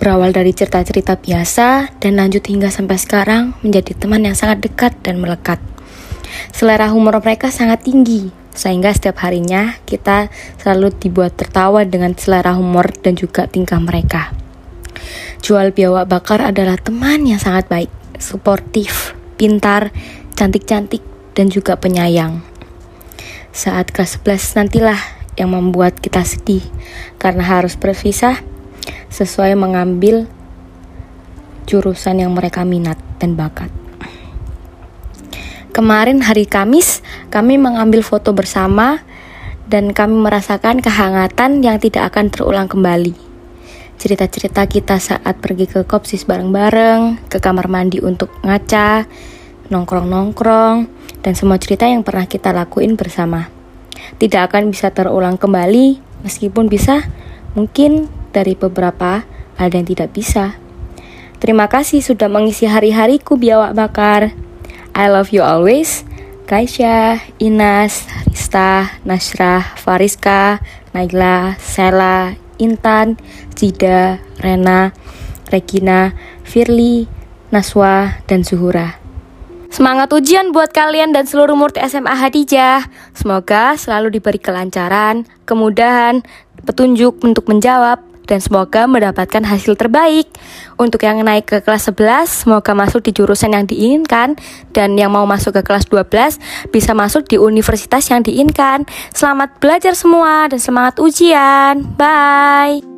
Berawal 0.00 0.32
dari 0.32 0.56
cerita-cerita 0.56 1.20
biasa 1.20 1.92
dan 2.00 2.16
lanjut 2.16 2.40
hingga 2.48 2.72
sampai 2.72 2.96
sekarang 2.96 3.52
menjadi 3.60 4.00
teman 4.00 4.24
yang 4.24 4.32
sangat 4.32 4.64
dekat 4.64 4.96
dan 5.04 5.20
melekat. 5.20 5.60
Selera 6.48 6.88
humor 6.88 7.20
mereka 7.20 7.52
sangat 7.52 7.84
tinggi, 7.84 8.32
sehingga 8.56 8.88
setiap 8.88 9.20
harinya 9.20 9.76
kita 9.84 10.32
selalu 10.64 10.96
dibuat 10.96 11.36
tertawa 11.36 11.84
dengan 11.84 12.16
selera 12.16 12.56
humor 12.56 12.88
dan 13.04 13.12
juga 13.12 13.44
tingkah 13.44 13.76
mereka. 13.76 14.32
Jual 15.44 15.76
biawak 15.76 16.08
bakar 16.08 16.40
adalah 16.40 16.80
teman 16.80 17.28
yang 17.28 17.36
sangat 17.36 17.68
baik, 17.68 17.92
suportif, 18.16 19.12
pintar, 19.36 19.92
cantik-cantik, 20.40 21.04
dan 21.36 21.52
juga 21.52 21.76
penyayang. 21.76 22.40
Saat 23.52 23.92
kelas 23.92 24.16
11 24.24 24.56
nantilah 24.56 25.21
yang 25.36 25.52
membuat 25.52 25.96
kita 25.98 26.22
sedih 26.24 26.62
karena 27.16 27.44
harus 27.44 27.78
berpisah 27.78 28.40
sesuai 29.08 29.56
mengambil 29.56 30.28
jurusan 31.68 32.20
yang 32.20 32.32
mereka 32.34 32.66
minat 32.66 32.98
dan 33.22 33.38
bakat. 33.38 33.70
Kemarin 35.72 36.20
hari 36.20 36.44
Kamis, 36.44 37.00
kami 37.32 37.56
mengambil 37.56 38.04
foto 38.04 38.36
bersama 38.36 39.00
dan 39.72 39.96
kami 39.96 40.20
merasakan 40.20 40.84
kehangatan 40.84 41.64
yang 41.64 41.80
tidak 41.80 42.12
akan 42.12 42.28
terulang 42.28 42.68
kembali. 42.68 43.16
Cerita-cerita 43.96 44.68
kita 44.68 45.00
saat 45.00 45.40
pergi 45.40 45.64
ke 45.64 45.88
kopsis 45.88 46.28
bareng-bareng, 46.28 47.24
ke 47.32 47.40
kamar 47.40 47.72
mandi 47.72 48.04
untuk 48.04 48.28
ngaca, 48.44 49.08
nongkrong-nongkrong, 49.72 50.76
dan 51.24 51.32
semua 51.32 51.56
cerita 51.56 51.88
yang 51.88 52.04
pernah 52.04 52.28
kita 52.28 52.52
lakuin 52.52 52.92
bersama 52.98 53.61
tidak 54.18 54.52
akan 54.52 54.70
bisa 54.70 54.94
terulang 54.94 55.36
kembali, 55.36 55.98
meskipun 56.22 56.70
bisa, 56.70 57.06
mungkin 57.52 58.08
dari 58.32 58.56
beberapa 58.56 59.26
ada 59.58 59.74
yang 59.74 59.86
tidak 59.86 60.14
bisa. 60.16 60.56
Terima 61.42 61.66
kasih 61.66 61.98
sudah 62.00 62.30
mengisi 62.30 62.70
hari-hariku 62.70 63.34
biawak 63.34 63.74
bakar. 63.74 64.30
I 64.94 65.10
love 65.10 65.34
you 65.34 65.42
always. 65.42 66.06
Kaisha, 66.46 67.18
Inas, 67.42 68.06
Rista, 68.30 69.00
Nasrah, 69.02 69.74
Fariska, 69.74 70.62
Naila, 70.94 71.58
Sela, 71.58 72.38
Intan, 72.62 73.18
Cida, 73.58 74.22
Rena, 74.38 74.94
Regina, 75.50 76.14
Firly, 76.46 77.10
Naswa, 77.50 78.22
dan 78.30 78.46
Zuhura. 78.46 79.01
Semangat 79.72 80.12
ujian 80.12 80.52
buat 80.52 80.68
kalian 80.68 81.16
dan 81.16 81.24
seluruh 81.24 81.56
murid 81.56 81.80
SMA 81.80 82.12
Hadijah. 82.12 82.92
Semoga 83.16 83.72
selalu 83.80 84.20
diberi 84.20 84.36
kelancaran, 84.36 85.24
kemudahan, 85.48 86.20
petunjuk 86.68 87.24
untuk 87.24 87.48
menjawab, 87.48 88.04
dan 88.28 88.44
semoga 88.44 88.84
mendapatkan 88.84 89.40
hasil 89.40 89.80
terbaik. 89.80 90.28
Untuk 90.76 91.00
yang 91.00 91.24
naik 91.24 91.48
ke 91.48 91.58
kelas 91.64 91.88
11, 91.88 92.28
semoga 92.28 92.76
masuk 92.76 93.00
di 93.00 93.16
jurusan 93.16 93.56
yang 93.56 93.64
diinginkan 93.64 94.36
dan 94.76 94.94
yang 95.00 95.08
mau 95.08 95.24
masuk 95.24 95.56
ke 95.56 95.62
kelas 95.64 95.88
12 95.88 96.36
bisa 96.68 96.92
masuk 96.92 97.24
di 97.24 97.40
universitas 97.40 98.04
yang 98.12 98.20
diinginkan. 98.20 98.84
Selamat 99.16 99.56
belajar 99.56 99.96
semua 99.96 100.52
dan 100.52 100.60
semangat 100.60 101.00
ujian. 101.00 101.80
Bye. 101.96 102.91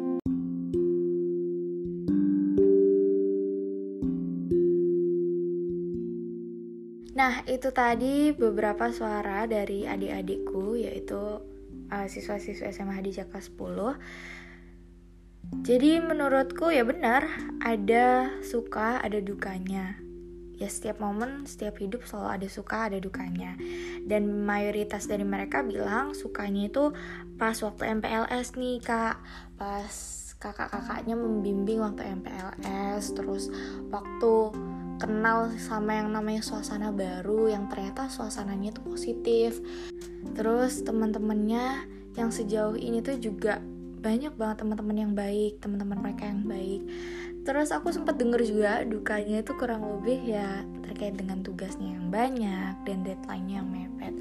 Nah, 7.15 7.47
itu 7.47 7.71
tadi 7.71 8.35
beberapa 8.35 8.91
suara 8.91 9.47
dari 9.47 9.87
adik-adikku 9.87 10.75
yaitu 10.75 11.39
uh, 11.91 12.07
siswa-siswa 12.11 12.71
SMA 12.75 12.99
Hadijah 12.99 13.31
kelas 13.31 13.55
10 13.55 14.45
jadi 15.63 16.01
menurutku 16.01 16.73
ya 16.73 16.83
benar, 16.83 17.29
ada 17.63 18.33
suka, 18.43 18.99
ada 18.99 19.21
dukanya. 19.21 20.01
Ya 20.55 20.67
setiap 20.71 20.99
momen, 20.99 21.45
setiap 21.47 21.79
hidup 21.79 22.07
selalu 22.09 22.29
ada 22.41 22.49
suka, 22.49 22.79
ada 22.89 22.99
dukanya. 22.99 23.55
Dan 24.03 24.47
mayoritas 24.49 25.07
dari 25.07 25.23
mereka 25.23 25.63
bilang 25.63 26.17
sukanya 26.17 26.67
itu 26.71 26.91
pas 27.37 27.55
waktu 27.61 28.01
MPLS 28.01 28.57
nih 28.57 28.81
kak, 28.83 29.21
pas 29.55 29.95
kakak-kakaknya 30.43 31.17
membimbing 31.17 31.81
waktu 31.81 32.03
MPLS, 32.03 33.15
terus 33.17 33.49
waktu 33.89 34.33
kenal 34.99 35.51
sama 35.59 35.99
yang 35.99 36.15
namanya 36.15 36.43
suasana 36.45 36.95
baru 36.95 37.51
yang 37.51 37.67
ternyata 37.71 38.07
suasananya 38.07 38.75
itu 38.75 38.81
positif. 38.85 39.51
Terus 40.35 40.83
teman-temannya 40.87 41.89
yang 42.15 42.31
sejauh 42.31 42.79
ini 42.79 43.03
tuh 43.03 43.19
juga 43.19 43.59
banyak 44.05 44.37
banget 44.37 44.61
teman-teman 44.61 44.97
yang 45.01 45.13
baik 45.17 45.65
teman-teman 45.65 45.99
mereka 46.05 46.29
yang 46.29 46.45
baik. 46.45 46.85
Terus 47.45 47.73
aku 47.73 47.93
sempat 47.93 48.17
denger 48.21 48.41
juga 48.45 48.73
dukanya 48.85 49.41
itu 49.41 49.53
kurang 49.57 49.85
lebih 49.85 50.21
ya 50.29 50.65
terkait 50.85 51.17
dengan 51.17 51.41
tugasnya 51.41 51.97
yang 51.97 52.09
banyak 52.13 52.75
dan 52.85 52.99
deadline-nya 53.05 53.65
yang 53.65 53.69
mepet. 53.69 54.15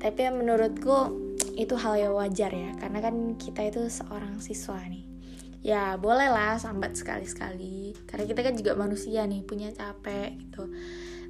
Tapi 0.00 0.20
menurutku 0.32 1.12
itu 1.52 1.76
hal 1.76 2.00
yang 2.00 2.16
wajar 2.16 2.48
ya 2.48 2.72
karena 2.80 2.98
kan 3.04 3.36
kita 3.36 3.68
itu 3.68 3.92
seorang 3.92 4.40
siswa 4.40 4.80
nih 4.88 5.11
ya 5.62 5.96
boleh 5.96 6.28
lah 6.28 6.58
sambat 6.58 6.98
sekali-sekali. 6.98 7.94
Karena 8.04 8.24
kita 8.28 8.40
kan 8.42 8.54
juga 8.58 8.72
manusia 8.74 9.24
nih 9.24 9.46
punya 9.46 9.70
capek 9.70 10.36
gitu. 10.36 10.68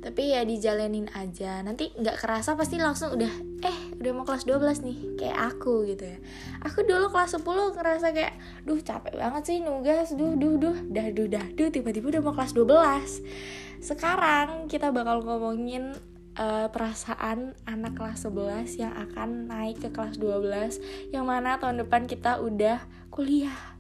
Tapi 0.03 0.35
ya 0.35 0.43
dijalanin 0.43 1.07
aja. 1.15 1.63
Nanti 1.63 1.95
nggak 1.95 2.19
kerasa 2.19 2.59
pasti 2.59 2.81
langsung 2.81 3.15
udah 3.15 3.33
eh 3.63 3.79
udah 4.03 4.11
mau 4.11 4.27
kelas 4.27 4.49
12 4.49 4.83
nih 4.83 4.99
kayak 5.21 5.39
aku 5.55 5.87
gitu 5.87 6.11
ya. 6.11 6.19
Aku 6.67 6.83
dulu 6.83 7.13
kelas 7.15 7.39
10 7.39 7.47
ngerasa 7.79 8.11
kayak 8.11 8.35
duh 8.67 8.81
capek 8.83 9.15
banget 9.15 9.43
sih 9.47 9.57
nugas. 9.63 10.11
Duh 10.17 10.35
duh 10.35 10.59
duh 10.59 10.77
dah 10.91 11.07
duh 11.15 11.31
dah 11.31 11.47
duh 11.55 11.71
tiba-tiba 11.71 12.19
udah 12.19 12.23
mau 12.25 12.35
kelas 12.35 12.57
12 12.59 13.73
sekarang 13.83 14.71
kita 14.71 14.95
bakal 14.95 15.27
ngomongin 15.27 15.99
uh, 16.39 16.71
perasaan 16.71 17.59
anak 17.67 17.99
kelas 17.99 18.31
11 18.31 18.79
yang 18.79 18.95
akan 18.95 19.51
naik 19.51 19.83
ke 19.83 19.89
kelas 19.91 20.23
12 20.23 21.11
yang 21.11 21.27
mana 21.27 21.59
tahun 21.59 21.83
depan 21.83 22.07
kita 22.07 22.39
udah 22.39 22.79
kuliah 23.11 23.72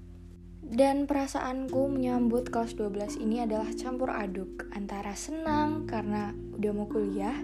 dan 0.62 1.10
perasaanku 1.10 1.90
menyambut 1.90 2.48
kelas 2.48 2.78
12 2.78 3.18
ini 3.18 3.42
adalah 3.42 3.66
campur 3.74 4.14
aduk 4.14 4.70
antara 4.70 5.12
senang 5.18 5.90
karena 5.90 6.30
udah 6.54 6.70
mau 6.70 6.86
kuliah 6.86 7.34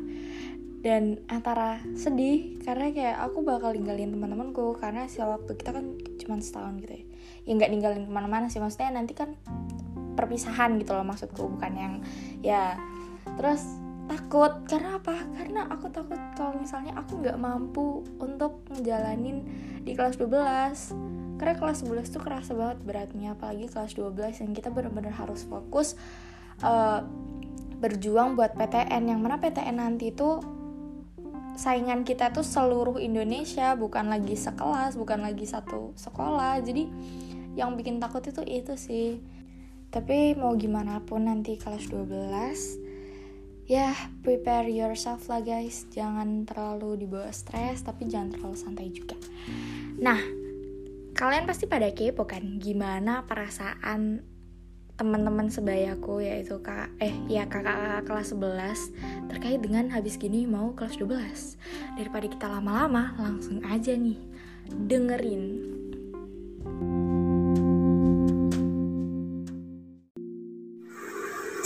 dan 0.79 1.19
antara 1.27 1.83
sedih 1.99 2.63
karena 2.63 2.95
kayak 2.95 3.19
aku 3.27 3.43
bakal 3.43 3.75
ninggalin 3.75 4.15
teman-temanku 4.15 4.79
karena 4.79 5.11
si 5.11 5.19
waktu 5.19 5.59
kita 5.59 5.75
kan 5.75 5.99
cuma 6.23 6.39
setahun 6.39 6.79
gitu 6.79 6.95
ya. 6.95 7.05
Ya 7.45 7.53
nggak 7.59 7.71
ninggalin 7.75 8.03
ke 8.07 8.13
mana-mana 8.13 8.47
sih 8.47 8.63
maksudnya 8.63 8.95
nanti 8.95 9.19
kan 9.19 9.35
perpisahan 10.15 10.79
gitu 10.79 10.95
loh 10.95 11.03
maksudku 11.03 11.51
bukan 11.59 11.73
yang 11.75 11.95
ya. 12.47 12.79
Terus 13.35 13.67
takut 14.07 14.63
karena 14.71 15.03
apa? 15.03 15.19
Karena 15.35 15.67
aku 15.67 15.91
takut 15.91 16.21
kalau 16.39 16.55
misalnya 16.55 16.95
aku 16.95 17.27
nggak 17.27 17.37
mampu 17.37 18.07
untuk 18.23 18.63
ngejalanin 18.71 19.43
di 19.83 19.93
kelas 19.99 20.15
12 20.15 21.28
karena 21.39 21.55
kelas 21.55 21.87
11 21.87 22.13
tuh 22.13 22.23
kerasa 22.23 22.53
banget 22.53 22.79
beratnya 22.83 23.33
apalagi 23.39 23.71
kelas 23.71 23.95
12 23.95 24.43
yang 24.43 24.53
kita 24.53 24.69
benar-benar 24.75 25.15
harus 25.15 25.47
fokus 25.47 25.95
uh, 26.67 27.07
berjuang 27.79 28.35
buat 28.35 28.59
PTN 28.59 29.07
yang 29.07 29.23
mana 29.23 29.39
PTN 29.39 29.79
nanti 29.79 30.11
itu 30.11 30.43
saingan 31.59 32.07
kita 32.07 32.31
tuh 32.31 32.47
seluruh 32.47 33.03
Indonesia 33.03 33.75
bukan 33.75 34.07
lagi 34.07 34.39
sekelas 34.39 34.95
bukan 34.95 35.27
lagi 35.27 35.43
satu 35.43 35.91
sekolah. 35.99 36.63
Jadi 36.63 36.87
yang 37.59 37.75
bikin 37.75 37.99
takut 37.99 38.23
itu 38.23 38.47
itu 38.47 38.79
sih. 38.79 39.19
Tapi 39.91 40.39
mau 40.39 40.55
gimana 40.55 41.03
pun 41.03 41.27
nanti 41.27 41.59
kelas 41.59 41.91
12 41.91 43.67
ya 43.67 43.91
prepare 44.23 44.71
yourself 44.71 45.27
lah 45.27 45.43
guys. 45.43 45.83
Jangan 45.91 46.47
terlalu 46.47 47.03
dibawa 47.03 47.35
stres 47.35 47.83
tapi 47.83 48.07
jangan 48.07 48.39
terlalu 48.39 48.55
santai 48.55 48.95
juga. 48.95 49.19
Nah 49.99 50.38
kalian 51.19 51.51
pasti 51.51 51.67
pada 51.67 51.91
kepo 51.91 52.31
kan 52.31 52.63
gimana 52.63 53.27
perasaan 53.27 54.23
teman-teman 54.95 55.51
sebayaku 55.51 56.23
yaitu 56.23 56.63
kak 56.63 56.95
eh 57.03 57.11
ya 57.27 57.43
kakak-kakak 57.51 58.07
kelas 58.07 58.31
11 58.39 59.27
terkait 59.27 59.59
dengan 59.59 59.91
habis 59.91 60.15
gini 60.15 60.47
mau 60.47 60.71
kelas 60.79 60.95
12 60.95 61.99
daripada 61.99 62.27
kita 62.31 62.47
lama-lama 62.47 63.19
langsung 63.19 63.59
aja 63.67 63.99
nih 63.99 64.15
dengerin. 64.71 65.59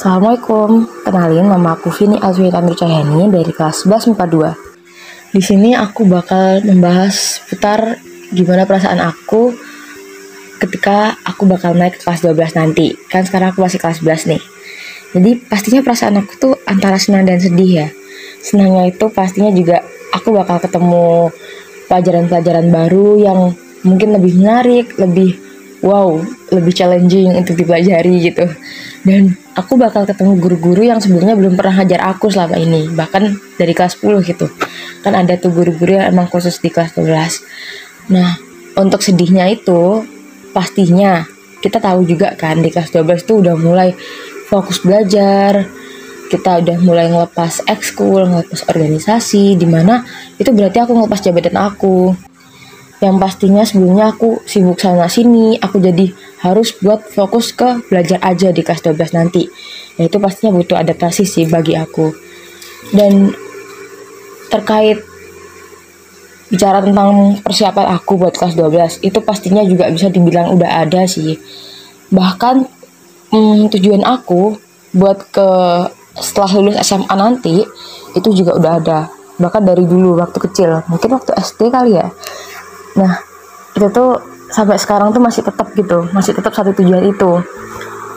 Assalamualaikum, 0.00 0.88
kenalin 1.04 1.52
nama 1.52 1.76
aku 1.76 1.92
Vini 1.92 2.16
Azwinandri 2.16 2.72
Cahyani 2.72 3.28
dari 3.28 3.52
kelas 3.52 3.84
11 3.84 4.16
42. 4.16 5.36
Di 5.36 5.42
sini 5.44 5.76
aku 5.76 6.08
bakal 6.08 6.64
membahas 6.64 7.44
putar 7.52 8.00
gimana 8.32 8.64
perasaan 8.64 8.98
aku 8.98 9.52
ketika 10.58 11.18
aku 11.26 11.44
bakal 11.44 11.76
naik 11.76 11.98
ke 11.98 12.00
kelas 12.02 12.24
12 12.24 12.58
nanti. 12.58 12.96
Kan 13.10 13.28
sekarang 13.28 13.52
aku 13.52 13.60
masih 13.62 13.78
kelas 13.78 14.00
11 14.00 14.30
nih. 14.32 14.42
Jadi 15.12 15.30
pastinya 15.44 15.84
perasaan 15.84 16.16
aku 16.24 16.32
tuh 16.40 16.54
antara 16.64 16.96
senang 16.96 17.28
dan 17.28 17.36
sedih 17.36 17.84
ya. 17.84 17.88
Senangnya 18.40 18.88
itu 18.88 19.06
pastinya 19.12 19.52
juga 19.52 19.84
aku 20.14 20.32
bakal 20.32 20.58
ketemu 20.62 21.30
pelajaran-pelajaran 21.86 22.72
baru 22.72 23.08
yang 23.20 23.38
mungkin 23.84 24.16
lebih 24.16 24.40
menarik, 24.40 24.96
lebih 24.96 25.36
wow, 25.82 26.16
lebih 26.54 26.72
challenging 26.72 27.34
untuk 27.36 27.58
dipelajari 27.58 28.32
gitu. 28.32 28.46
Dan 29.02 29.34
aku 29.58 29.74
bakal 29.76 30.06
ketemu 30.06 30.38
guru-guru 30.38 30.82
yang 30.86 31.02
sebelumnya 31.02 31.34
belum 31.34 31.58
pernah 31.58 31.82
ngajar 31.82 32.00
aku 32.06 32.30
selama 32.30 32.56
ini, 32.56 32.88
bahkan 32.94 33.34
dari 33.58 33.74
kelas 33.74 33.98
10 33.98 34.22
gitu. 34.24 34.46
Kan 35.02 35.18
ada 35.18 35.34
tuh 35.34 35.50
guru-guru 35.50 35.98
yang 35.98 36.14
emang 36.14 36.30
khusus 36.30 36.62
di 36.62 36.70
kelas 36.70 36.94
12. 36.94 37.12
Nah, 38.10 38.34
untuk 38.74 39.04
sedihnya 39.04 39.46
itu 39.52 40.02
pastinya 40.50 41.22
kita 41.62 41.78
tahu 41.78 42.02
juga 42.02 42.34
kan 42.34 42.58
di 42.58 42.72
kelas 42.74 42.90
12 42.90 43.22
itu 43.22 43.34
udah 43.38 43.54
mulai 43.54 43.94
fokus 44.50 44.82
belajar, 44.82 45.64
kita 46.32 46.64
udah 46.64 46.76
mulai 46.80 47.12
ngelepas 47.12 47.62
ekskul, 47.68 48.24
ngelepas 48.24 48.64
organisasi, 48.72 49.54
di 49.54 49.68
mana 49.68 50.02
itu 50.40 50.48
berarti 50.50 50.80
aku 50.80 50.96
ngelepas 50.96 51.20
jabatan 51.20 51.56
aku. 51.60 52.16
Yang 53.02 53.16
pastinya 53.18 53.62
sebelumnya 53.66 54.14
aku 54.14 54.40
sibuk 54.46 54.78
sana 54.78 55.10
sini, 55.10 55.58
aku 55.58 55.82
jadi 55.82 56.08
harus 56.40 56.72
buat 56.80 57.04
fokus 57.04 57.50
ke 57.52 57.84
belajar 57.90 58.18
aja 58.22 58.48
di 58.54 58.62
kelas 58.64 58.80
12 58.80 59.18
nanti. 59.18 59.44
Ya 60.00 60.08
itu 60.08 60.16
pastinya 60.16 60.54
butuh 60.56 60.78
adaptasi 60.78 61.26
sih 61.28 61.44
bagi 61.50 61.76
aku. 61.76 62.14
Dan 62.94 63.34
terkait 64.48 65.11
bicara 66.52 66.84
tentang 66.84 67.40
persiapan 67.40 67.96
aku 67.96 68.20
buat 68.20 68.36
kelas 68.36 68.52
12 68.60 69.08
itu 69.08 69.18
pastinya 69.24 69.64
juga 69.64 69.88
bisa 69.88 70.12
dibilang 70.12 70.52
udah 70.52 70.84
ada 70.84 71.08
sih. 71.08 71.40
Bahkan 72.12 72.56
hmm, 73.32 73.72
tujuan 73.72 74.04
aku 74.04 74.60
buat 74.92 75.32
ke 75.32 75.48
setelah 76.12 76.60
lulus 76.60 76.76
SMA 76.84 77.14
nanti 77.16 77.64
itu 78.12 78.28
juga 78.36 78.60
udah 78.60 78.72
ada. 78.76 79.00
Bahkan 79.40 79.62
dari 79.64 79.88
dulu 79.88 80.20
waktu 80.20 80.36
kecil. 80.44 80.84
Mungkin 80.92 81.16
waktu 81.16 81.32
SD 81.40 81.72
kali 81.72 81.96
ya. 81.96 82.12
Nah 83.00 83.16
itu 83.72 83.88
tuh 83.88 84.20
sampai 84.52 84.76
sekarang 84.76 85.16
tuh 85.16 85.24
masih 85.24 85.40
tetap 85.40 85.72
gitu. 85.72 86.04
Masih 86.12 86.36
tetap 86.36 86.52
satu 86.52 86.76
tujuan 86.76 87.08
itu. 87.08 87.40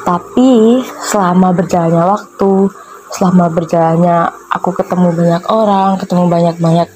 Tapi 0.04 0.84
selama 1.08 1.56
berjalannya 1.56 2.04
waktu 2.04 2.68
selama 3.16 3.48
berjalannya 3.48 4.28
aku 4.52 4.76
ketemu 4.76 5.16
banyak 5.16 5.44
orang 5.48 5.96
ketemu 5.96 6.24
banyak-banyak 6.28 6.90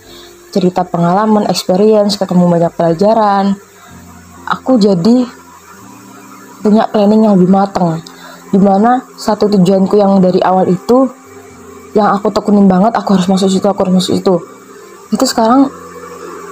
cerita 0.49 0.81
pengalaman 0.85 1.45
experience 1.47 2.17
ketemu 2.17 2.45
banyak 2.49 2.73
pelajaran. 2.73 3.55
Aku 4.49 4.81
jadi 4.81 5.25
punya 6.59 6.89
planning 6.89 7.29
yang 7.29 7.39
lebih 7.39 7.51
matang 7.53 8.03
di 8.49 8.57
mana 8.57 9.05
satu 9.15 9.45
tujuanku 9.47 9.95
yang 9.95 10.17
dari 10.19 10.41
awal 10.41 10.65
itu 10.67 11.07
yang 11.93 12.09
aku 12.13 12.29
tekunin 12.33 12.65
banget 12.65 12.93
aku 12.97 13.17
harus 13.17 13.29
masuk 13.29 13.49
situ 13.49 13.65
aku 13.65 13.85
harus 13.85 14.01
masuk 14.01 14.13
situ. 14.17 14.35
Itu 15.13 15.25
sekarang 15.25 15.69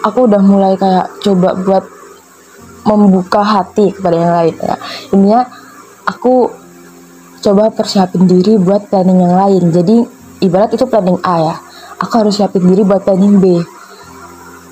aku 0.06 0.30
udah 0.30 0.42
mulai 0.42 0.74
kayak 0.78 1.22
coba 1.22 1.58
buat 1.58 1.84
membuka 2.88 3.44
hati 3.44 3.92
kepada 3.92 4.16
yang 4.16 4.34
lain 4.34 4.56
ya. 4.62 4.76
Intinya 5.12 5.42
aku 6.08 6.50
coba 7.42 7.70
persiapin 7.70 8.26
diri 8.26 8.58
buat 8.58 8.90
planning 8.90 9.20
yang 9.22 9.36
lain. 9.36 9.64
Jadi 9.74 9.98
ibarat 10.42 10.74
itu 10.74 10.86
planning 10.88 11.20
A 11.22 11.36
ya. 11.54 11.56
Aku 11.98 12.14
harus 12.22 12.38
siapin 12.38 12.66
diri 12.66 12.86
buat 12.86 13.02
planning 13.02 13.42
B 13.42 13.46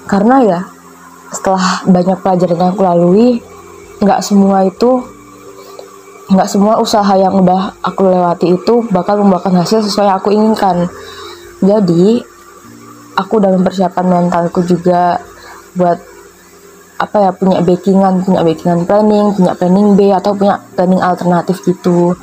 karena 0.06 0.36
ya 0.42 0.60
setelah 1.34 1.84
banyak 1.90 2.18
pelajaran 2.22 2.58
yang 2.58 2.72
aku 2.72 2.84
lalui 2.86 3.30
nggak 4.00 4.22
semua 4.22 4.64
itu 4.66 5.02
nggak 6.26 6.50
semua 6.50 6.82
usaha 6.82 7.14
yang 7.14 7.38
udah 7.38 7.78
aku 7.86 8.10
lewati 8.10 8.58
itu 8.58 8.86
bakal 8.90 9.22
membuahkan 9.22 9.62
hasil 9.62 9.86
sesuai 9.86 10.10
yang 10.10 10.18
aku 10.18 10.30
inginkan. 10.34 10.90
Jadi 11.62 12.22
aku 13.16 13.40
udah 13.40 13.52
mempersiapkan 13.56 14.06
mentalku 14.06 14.66
juga 14.66 15.22
buat 15.78 16.02
apa 16.96 17.28
ya 17.28 17.32
punya 17.36 17.60
backingan 17.60 18.24
punya 18.24 18.40
backingan 18.40 18.88
planning 18.88 19.36
punya 19.36 19.52
planning 19.52 20.00
B 20.00 20.16
atau 20.16 20.32
punya 20.32 20.64
planning 20.74 21.04
alternatif 21.04 21.60
gitu. 21.62 22.16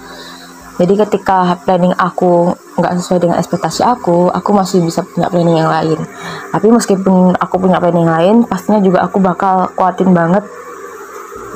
Jadi 0.80 0.94
ketika 0.96 1.60
planning 1.62 1.92
aku 1.94 2.56
nggak 2.72 2.92
sesuai 2.98 3.20
dengan 3.20 3.36
ekspektasi 3.36 3.84
aku 3.84 4.32
aku 4.32 4.50
masih 4.56 4.80
bisa 4.80 5.04
punya 5.04 5.28
planning 5.28 5.60
yang 5.60 5.70
lain. 5.70 5.98
Tapi 6.52 6.66
meskipun 6.72 7.36
aku 7.36 7.54
punya 7.60 7.78
planning 7.78 8.08
lain 8.08 8.36
pastinya 8.48 8.80
juga 8.80 9.04
aku 9.04 9.20
bakal 9.20 9.68
kuatin 9.76 10.12
banget 10.12 10.44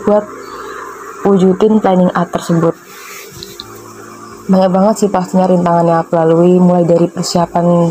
buat 0.04 0.24
wujudin 1.24 1.80
planning 1.80 2.12
A 2.12 2.28
tersebut. 2.28 2.76
Banyak 4.46 4.70
banget 4.70 4.94
sih 5.02 5.08
pastinya 5.10 5.50
rintangan 5.50 5.84
yang 5.88 5.98
aku 6.06 6.12
lalui 6.14 6.60
mulai 6.62 6.86
dari 6.86 7.10
persiapan 7.10 7.90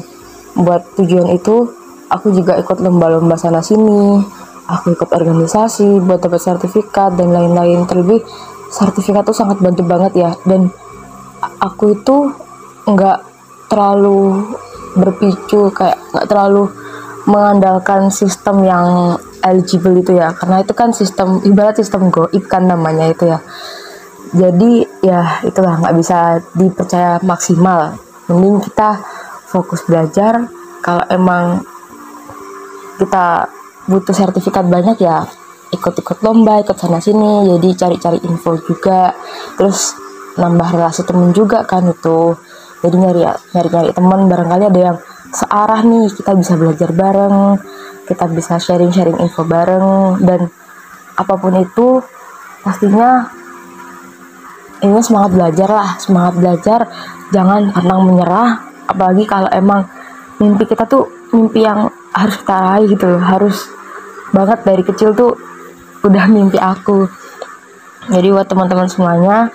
buat 0.55 0.95
tujuan 0.95 1.35
itu 1.35 1.67
aku 2.07 2.31
juga 2.31 2.55
ikut 2.55 2.79
lomba-lomba 2.79 3.35
sana 3.35 3.59
sini 3.59 4.23
aku 4.65 4.97
ikut 4.97 5.09
organisasi 5.13 6.01
buat 6.01 6.21
dapat 6.21 6.41
sertifikat 6.41 7.17
dan 7.17 7.33
lain-lain. 7.33 7.85
Terlebih 7.85 8.21
sertifikat 8.69 9.25
tuh 9.25 9.37
sangat 9.37 9.61
bantu 9.61 9.85
banget 9.85 10.13
ya. 10.17 10.31
Dan 10.45 10.69
aku 11.61 11.93
itu 11.95 12.33
nggak 12.85 13.19
terlalu 13.67 14.45
berpicu 14.95 15.73
kayak 15.73 15.99
nggak 16.13 16.27
terlalu 16.29 16.71
mengandalkan 17.25 18.13
sistem 18.13 18.61
yang 18.63 19.17
eligible 19.41 19.97
itu 19.97 20.17
ya. 20.17 20.33
Karena 20.33 20.61
itu 20.61 20.73
kan 20.77 20.93
sistem 20.93 21.41
ibarat 21.45 21.77
sistem 21.81 22.13
goib 22.13 22.45
kan 22.45 22.65
namanya 22.65 23.09
itu 23.09 23.29
ya. 23.29 23.41
Jadi 24.35 24.85
ya 25.05 25.41
itulah 25.45 25.81
nggak 25.81 25.95
bisa 25.97 26.41
dipercaya 26.53 27.21
maksimal. 27.21 27.97
Mending 28.29 28.61
kita 28.65 29.01
fokus 29.49 29.85
belajar. 29.85 30.45
Kalau 30.85 31.01
emang 31.09 31.65
kita 33.01 33.49
butuh 33.89 34.13
sertifikat 34.13 34.65
banyak 34.69 35.01
ya 35.01 35.25
ikut-ikut 35.73 36.23
lomba 36.23 36.61
ikut 36.63 36.77
sana 36.77 37.01
sini 37.03 37.49
jadi 37.57 37.69
cari-cari 37.75 38.19
info 38.23 38.55
juga. 38.61 39.11
Terus 39.57 39.97
nambah 40.35 40.67
relasi 40.75 41.01
temen 41.07 41.31
juga 41.31 41.63
kan 41.63 41.89
itu 41.89 42.35
jadi 42.85 42.97
nyari 43.01 43.21
nyari 43.25 43.69
nyari 43.73 43.89
teman 43.97 44.19
barangkali 44.29 44.63
ada 44.69 44.79
yang 44.93 44.97
searah 45.33 45.81
nih. 45.81 46.13
Kita 46.13 46.31
bisa 46.37 46.53
belajar 46.53 46.93
bareng 46.93 47.57
kita 48.05 48.29
bisa 48.29 48.61
sharing 48.61 48.93
sharing 48.93 49.17
info 49.17 49.41
bareng 49.41 50.21
dan 50.21 50.45
apa 51.17 51.33
pun 51.41 51.57
itu 51.57 52.05
pastinya 52.61 53.25
ini 54.85 55.01
semangat 55.01 55.33
belajar 55.33 55.69
lah. 55.73 55.89
Semangat 55.97 56.33
belajar 56.37 56.79
jangan 57.33 57.73
pernah 57.73 57.97
menyerah. 58.05 58.49
Apalagi 58.85 59.25
kalau 59.25 59.49
emang 59.49 59.89
mimpi 60.37 60.69
kita 60.69 60.85
tuh 60.85 61.09
mimpi 61.33 61.65
yang 61.65 61.89
harus 62.13 62.35
kita 62.37 62.55
raih 62.55 62.85
gitu. 62.93 63.05
Loh 63.09 63.23
harus 63.25 63.57
banget 64.29 64.61
dari 64.61 64.83
kecil 64.85 65.17
tuh 65.17 65.33
udah 66.05 66.29
mimpi 66.29 66.61
aku. 66.61 67.09
Jadi 68.13 68.29
buat 68.29 68.45
teman-teman 68.45 68.85
semuanya 68.85 69.49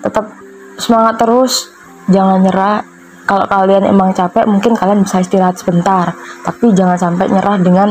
tetap 0.00 0.32
semangat 0.80 1.20
terus 1.20 1.68
jangan 2.10 2.42
nyerah. 2.42 2.78
Kalau 3.24 3.46
kalian 3.46 3.86
emang 3.86 4.10
capek 4.10 4.42
mungkin 4.42 4.74
kalian 4.74 5.06
bisa 5.06 5.22
istirahat 5.22 5.54
sebentar. 5.54 6.10
Tapi 6.42 6.74
jangan 6.74 6.98
sampai 6.98 7.30
nyerah 7.30 7.56
dengan 7.62 7.88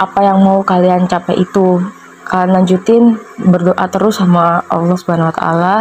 apa 0.00 0.20
yang 0.24 0.40
mau 0.40 0.64
kalian 0.64 1.04
capai 1.04 1.44
itu. 1.44 1.82
Kalian 2.24 2.50
lanjutin 2.60 3.16
berdoa 3.40 3.84
terus 3.92 4.20
sama 4.20 4.64
Allah 4.72 4.96
Subhanahu 4.96 5.28
Wa 5.32 5.36
Taala. 5.36 5.76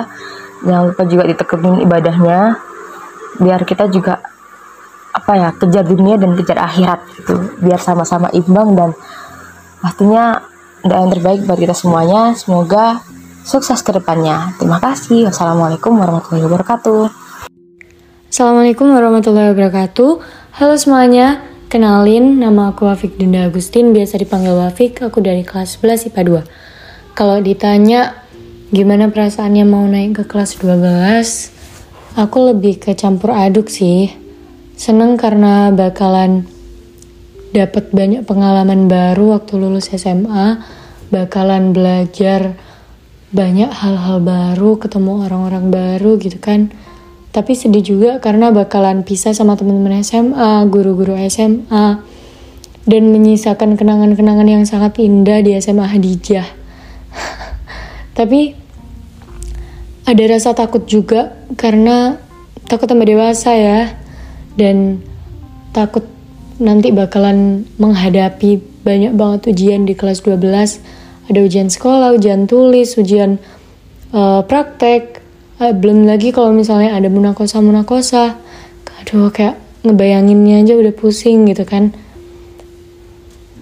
Jangan 0.67 0.83
lupa 0.91 1.03
juga 1.07 1.23
ditekunin 1.31 1.85
ibadahnya 1.87 2.59
biar 3.37 3.61
kita 3.61 3.85
juga 3.93 4.17
apa 5.13 5.33
ya 5.37 5.49
kejar 5.53 5.85
dunia 5.85 6.17
dan 6.17 6.33
kejar 6.35 6.59
akhirat 6.59 6.99
gitu. 7.19 7.35
Biar 7.61 7.79
sama-sama 7.79 8.27
imbang 8.35 8.75
dan 8.75 8.89
pastinya 9.79 10.43
doa 10.83 11.07
yang 11.07 11.11
terbaik 11.13 11.45
buat 11.47 11.59
kita 11.59 11.75
semuanya. 11.77 12.35
Semoga 12.35 12.99
sukses 13.47 13.79
ke 13.79 13.95
depannya. 13.95 14.51
Terima 14.59 14.83
kasih. 14.83 15.31
Wassalamualaikum 15.31 15.95
warahmatullahi 15.95 16.43
wabarakatuh. 16.43 17.07
Assalamualaikum 18.27 18.91
warahmatullahi 18.91 19.55
wabarakatuh. 19.55 20.11
Halo 20.59 20.75
semuanya. 20.75 21.47
Kenalin, 21.71 22.43
nama 22.43 22.71
aku 22.75 22.87
Wafik 22.87 23.15
Dinda 23.15 23.47
Agustin, 23.47 23.91
biasa 23.91 24.19
dipanggil 24.19 24.55
Wafik, 24.55 25.03
aku 25.03 25.19
dari 25.19 25.43
kelas 25.43 25.79
11 25.79 26.11
IPA 26.11 26.43
2. 26.47 27.15
Kalau 27.15 27.43
ditanya 27.43 28.23
gimana 28.71 29.11
perasaannya 29.11 29.63
mau 29.67 29.83
naik 29.83 30.23
ke 30.23 30.23
kelas 30.31 30.59
12, 30.63 32.19
aku 32.19 32.37
lebih 32.51 32.79
ke 32.79 32.95
campur 32.95 33.35
aduk 33.35 33.67
sih. 33.67 34.11
Seneng 34.79 35.19
karena 35.19 35.71
bakalan 35.75 36.47
dapat 37.51 37.91
banyak 37.91 38.23
pengalaman 38.23 38.87
baru 38.87 39.39
waktu 39.39 39.59
lulus 39.59 39.91
SMA, 39.91 40.63
bakalan 41.11 41.75
belajar 41.75 42.55
banyak 43.31 43.67
hal-hal 43.67 44.23
baru, 44.23 44.79
ketemu 44.79 45.27
orang-orang 45.27 45.67
baru 45.67 46.15
gitu 46.19 46.39
kan. 46.39 46.71
Tapi 47.35 47.53
sedih 47.53 47.83
juga 47.83 48.11
karena 48.23 48.49
bakalan 48.49 49.03
pisah 49.03 49.35
sama 49.35 49.59
teman-teman 49.59 49.99
SMA, 50.01 50.65
guru-guru 50.71 51.13
SMA, 51.27 52.01
dan 52.87 53.03
menyisakan 53.11 53.75
kenangan-kenangan 53.75 54.47
yang 54.47 54.63
sangat 54.63 54.95
indah 55.03 55.43
di 55.43 55.53
SMA 55.59 55.85
Hadijah. 55.85 56.47
Tapi 58.17 58.55
ada 60.07 60.23
rasa 60.31 60.55
takut 60.55 60.87
juga 60.87 61.35
karena 61.59 62.15
takut 62.63 62.87
tambah 62.87 63.03
dewasa 63.03 63.51
ya 63.51 63.91
dan 64.55 65.03
takut 65.75 66.07
nanti 66.63 66.95
bakalan 66.95 67.67
menghadapi 67.75 68.63
banyak 68.87 69.13
banget 69.13 69.51
ujian 69.51 69.83
di 69.83 69.93
kelas 69.99 70.23
12 70.23 70.79
ada 71.27 71.39
ujian 71.43 71.67
sekolah, 71.67 72.15
ujian 72.15 72.47
tulis, 72.47 72.95
ujian 72.95 73.39
uh, 74.15 74.41
praktek. 74.47 75.23
Uh, 75.57 75.73
belum 75.75 76.07
lagi 76.07 76.31
kalau 76.31 76.53
misalnya 76.53 76.93
ada 76.93 77.09
munakosa 77.09 77.59
munakosa 77.59 78.37
aduh 79.01 79.31
kayak 79.31 79.57
ngebayanginnya 79.87 80.63
aja 80.63 80.73
udah 80.75 80.93
pusing 80.95 81.47
gitu 81.47 81.63
kan. 81.63 81.95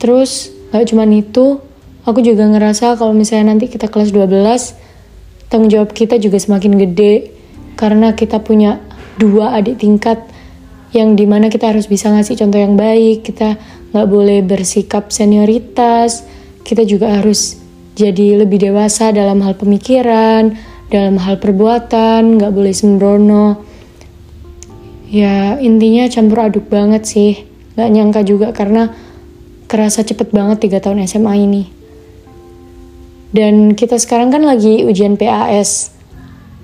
Terus 0.01 0.49
gak 0.73 0.91
cuman 0.91 1.21
itu 1.21 1.62
aku 2.06 2.19
juga 2.21 2.49
ngerasa 2.49 2.97
kalau 2.97 3.13
misalnya 3.13 3.54
nanti 3.54 3.69
kita 3.69 3.89
kelas 3.89 4.10
12 4.10 5.49
tanggung 5.49 5.69
jawab 5.69 5.93
kita 5.93 6.17
juga 6.17 6.41
semakin 6.41 6.82
gede. 6.82 7.34
Karena 7.75 8.15
kita 8.15 8.39
punya 8.39 8.80
dua 9.19 9.60
adik 9.60 9.84
tingkat 9.84 10.23
yang 10.95 11.19
di 11.19 11.28
mana 11.28 11.51
kita 11.51 11.75
harus 11.75 11.91
bisa 11.91 12.08
ngasih 12.08 12.39
contoh 12.39 12.56
yang 12.56 12.80
baik 12.80 13.28
kita 13.28 13.60
nggak 13.91 14.08
boleh 14.08 14.39
bersikap 14.47 15.12
senioritas 15.12 16.23
kita 16.65 16.82
juga 16.84 17.21
harus 17.21 17.62
jadi 17.95 18.41
lebih 18.43 18.60
dewasa 18.60 19.13
dalam 19.13 19.39
hal 19.45 19.56
pemikiran 19.56 20.58
dalam 20.89 21.17
hal 21.17 21.41
perbuatan 21.41 22.38
nggak 22.38 22.54
boleh 22.54 22.73
sembrono. 22.73 23.62
Ya 25.10 25.58
intinya 25.62 26.10
campur 26.10 26.45
aduk 26.45 26.69
banget 26.69 27.06
sih. 27.06 27.34
Nggak 27.78 27.89
nyangka 27.91 28.21
juga 28.25 28.47
karena 28.54 28.93
kerasa 29.65 30.06
cepet 30.06 30.30
banget 30.34 30.65
tiga 30.69 30.82
tahun 30.82 31.06
SMA 31.06 31.34
ini. 31.41 31.63
Dan 33.36 33.75
kita 33.75 33.99
sekarang 33.99 34.32
kan 34.32 34.47
lagi 34.47 34.88
ujian 34.88 35.19
PAS 35.19 35.91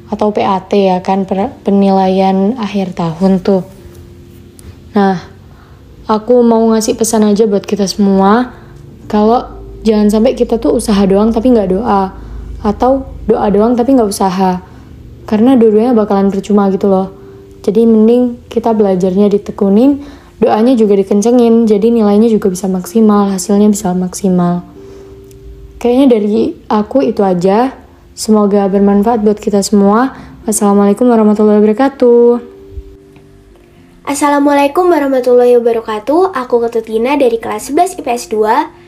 atau 0.07 0.31
PAT 0.31 0.71
ya 0.75 1.03
kan 1.03 1.27
penilaian 1.63 2.55
akhir 2.55 2.95
tahun 2.95 3.43
tuh. 3.43 3.63
Nah, 4.95 5.19
aku 6.07 6.43
mau 6.43 6.71
ngasih 6.71 6.95
pesan 6.95 7.27
aja 7.27 7.43
buat 7.47 7.63
kita 7.63 7.87
semua, 7.87 8.55
kalau 9.11 9.60
jangan 9.81 10.07
sampai 10.09 10.37
kita 10.37 10.57
tuh 10.61 10.77
usaha 10.77 11.01
doang 11.05 11.33
tapi 11.33 11.53
nggak 11.53 11.69
doa, 11.73 12.13
atau 12.61 13.05
doa 13.25 13.47
doang 13.49 13.73
tapi 13.73 13.97
nggak 13.97 14.09
usaha, 14.09 14.61
karena 15.25 15.57
dua-duanya 15.57 15.93
bakalan 15.97 16.29
percuma 16.29 16.69
gitu 16.69 16.89
loh. 16.89 17.13
Jadi 17.61 17.85
mending 17.85 18.49
kita 18.49 18.73
belajarnya 18.73 19.29
ditekunin, 19.29 20.01
doanya 20.41 20.73
juga 20.73 20.97
dikencengin, 20.97 21.69
jadi 21.69 21.93
nilainya 21.93 22.29
juga 22.33 22.49
bisa 22.49 22.65
maksimal, 22.65 23.29
hasilnya 23.29 23.69
bisa 23.69 23.93
maksimal. 23.93 24.65
Kayaknya 25.81 26.07
dari 26.13 26.53
aku 26.69 27.01
itu 27.05 27.25
aja. 27.25 27.73
Semoga 28.13 28.69
bermanfaat 28.69 29.25
buat 29.25 29.41
kita 29.41 29.65
semua. 29.65 30.13
Wassalamualaikum 30.45 31.09
warahmatullahi 31.09 31.57
wabarakatuh. 31.57 32.37
Assalamualaikum 34.05 34.89
warahmatullahi 34.89 35.57
wabarakatuh. 35.57 36.37
Aku 36.37 36.61
Ketutina 36.65 37.17
dari 37.17 37.41
kelas 37.41 37.73
11 37.73 37.97
IPS 37.97 38.29
2. 38.29 38.80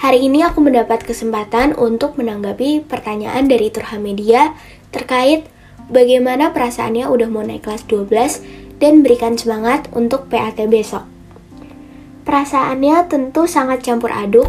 Hari 0.00 0.32
ini 0.32 0.40
aku 0.40 0.64
mendapat 0.64 1.04
kesempatan 1.04 1.76
untuk 1.76 2.16
menanggapi 2.16 2.88
pertanyaan 2.88 3.44
dari 3.44 3.68
Turha 3.68 4.00
Media 4.00 4.56
terkait 4.96 5.44
bagaimana 5.92 6.56
perasaannya 6.56 7.04
udah 7.04 7.28
mau 7.28 7.44
naik 7.44 7.68
kelas 7.68 7.84
12 7.84 8.80
dan 8.80 9.04
berikan 9.04 9.36
semangat 9.36 9.92
untuk 9.92 10.24
PAT 10.32 10.56
besok. 10.72 11.04
Perasaannya 12.24 13.12
tentu 13.12 13.44
sangat 13.44 13.84
campur 13.84 14.08
aduk, 14.08 14.48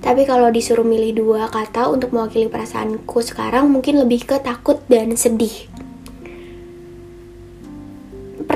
tapi 0.00 0.24
kalau 0.24 0.48
disuruh 0.48 0.88
milih 0.88 1.20
dua 1.20 1.52
kata 1.52 1.92
untuk 1.92 2.16
mewakili 2.16 2.48
perasaanku 2.48 3.20
sekarang 3.20 3.68
mungkin 3.68 4.00
lebih 4.00 4.24
ke 4.24 4.40
takut 4.40 4.80
dan 4.88 5.20
sedih. 5.20 5.68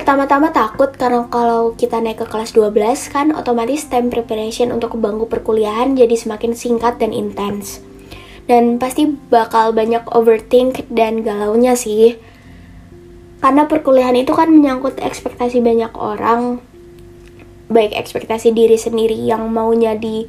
Pertama-tama 0.07 0.55
takut 0.55 0.87
karena 0.95 1.27
kalau 1.27 1.75
kita 1.75 1.99
naik 1.99 2.23
ke 2.23 2.31
kelas 2.31 2.55
12 2.55 3.11
kan 3.11 3.35
otomatis 3.35 3.91
time 3.91 4.07
preparation 4.07 4.71
untuk 4.71 4.95
bangku 4.95 5.27
perkuliahan 5.27 5.99
jadi 5.99 6.15
semakin 6.15 6.55
singkat 6.55 6.95
dan 6.95 7.11
intens. 7.11 7.83
Dan 8.47 8.79
pasti 8.79 9.03
bakal 9.03 9.75
banyak 9.75 10.07
overthink 10.15 10.87
dan 10.87 11.27
galaunya 11.27 11.75
sih. 11.75 12.15
Karena 13.43 13.67
perkuliahan 13.67 14.15
itu 14.15 14.31
kan 14.31 14.47
menyangkut 14.47 14.95
ekspektasi 14.95 15.59
banyak 15.59 15.91
orang. 15.91 16.63
Baik 17.67 17.91
ekspektasi 17.99 18.55
diri 18.55 18.79
sendiri 18.79 19.19
yang 19.27 19.51
maunya 19.51 19.91
di 19.99 20.23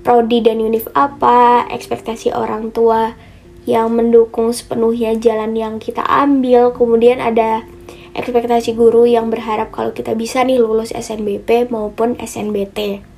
prodi 0.00 0.40
dan 0.40 0.56
univ 0.56 0.88
apa 0.96 1.68
ekspektasi 1.68 2.32
orang 2.32 2.72
tua 2.72 3.12
yang 3.68 3.92
mendukung 3.92 4.56
sepenuhnya 4.56 5.12
jalan 5.20 5.52
yang 5.52 5.76
kita 5.76 6.00
ambil. 6.00 6.72
Kemudian 6.72 7.20
ada 7.20 7.68
ekspektasi 8.12 8.76
guru 8.76 9.08
yang 9.08 9.32
berharap 9.32 9.72
kalau 9.72 9.90
kita 9.96 10.12
bisa 10.16 10.44
nih 10.44 10.60
lulus 10.60 10.92
SNBP 10.92 11.72
maupun 11.72 12.16
SNBT 12.20 13.12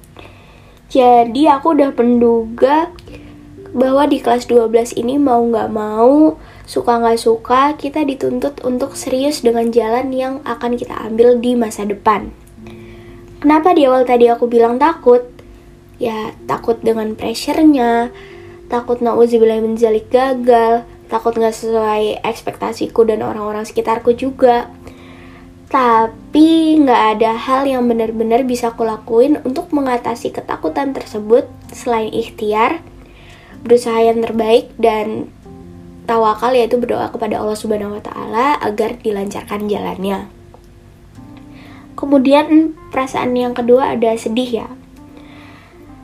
jadi 0.94 1.58
aku 1.58 1.74
udah 1.74 1.90
menduga 1.90 2.94
bahwa 3.74 4.06
di 4.06 4.22
kelas 4.22 4.46
12 4.46 4.94
ini 4.94 5.18
mau 5.18 5.42
nggak 5.42 5.74
mau, 5.74 6.38
suka 6.62 7.02
nggak 7.02 7.18
suka, 7.18 7.74
kita 7.74 8.06
dituntut 8.06 8.62
untuk 8.62 8.94
serius 8.94 9.42
dengan 9.42 9.74
jalan 9.74 10.14
yang 10.14 10.34
akan 10.46 10.78
kita 10.78 10.94
ambil 11.02 11.34
di 11.42 11.58
masa 11.58 11.82
depan. 11.82 12.30
Kenapa 13.42 13.74
di 13.74 13.84
awal 13.84 14.06
tadi 14.06 14.30
aku 14.30 14.46
bilang 14.46 14.78
takut? 14.78 15.26
Ya, 15.98 16.30
takut 16.46 16.78
dengan 16.86 17.18
pressure-nya, 17.18 18.14
takut 18.70 19.02
na'udzubillah 19.02 19.66
menjalik 19.66 20.06
gagal, 20.14 20.86
takut 21.08 21.36
nggak 21.36 21.54
sesuai 21.54 22.24
ekspektasiku 22.24 23.04
dan 23.04 23.22
orang-orang 23.22 23.64
sekitarku 23.66 24.16
juga. 24.16 24.70
Tapi 25.68 26.78
nggak 26.78 27.02
ada 27.18 27.34
hal 27.34 27.66
yang 27.66 27.84
benar-benar 27.90 28.46
bisa 28.46 28.70
aku 28.70 28.86
lakuin 28.86 29.42
untuk 29.42 29.74
mengatasi 29.74 30.30
ketakutan 30.30 30.94
tersebut 30.94 31.50
selain 31.74 32.14
ikhtiar, 32.14 32.78
berusaha 33.66 33.98
yang 33.98 34.22
terbaik 34.22 34.70
dan 34.78 35.32
tawakal 36.04 36.52
yaitu 36.52 36.76
berdoa 36.76 37.10
kepada 37.10 37.40
Allah 37.40 37.56
Subhanahu 37.58 37.96
wa 37.98 38.02
taala 38.04 38.46
agar 38.60 39.00
dilancarkan 39.00 39.66
jalannya. 39.66 40.28
Kemudian 41.98 42.76
perasaan 42.92 43.32
yang 43.32 43.56
kedua 43.56 43.96
ada 43.96 44.12
sedih 44.14 44.66
ya. 44.66 44.68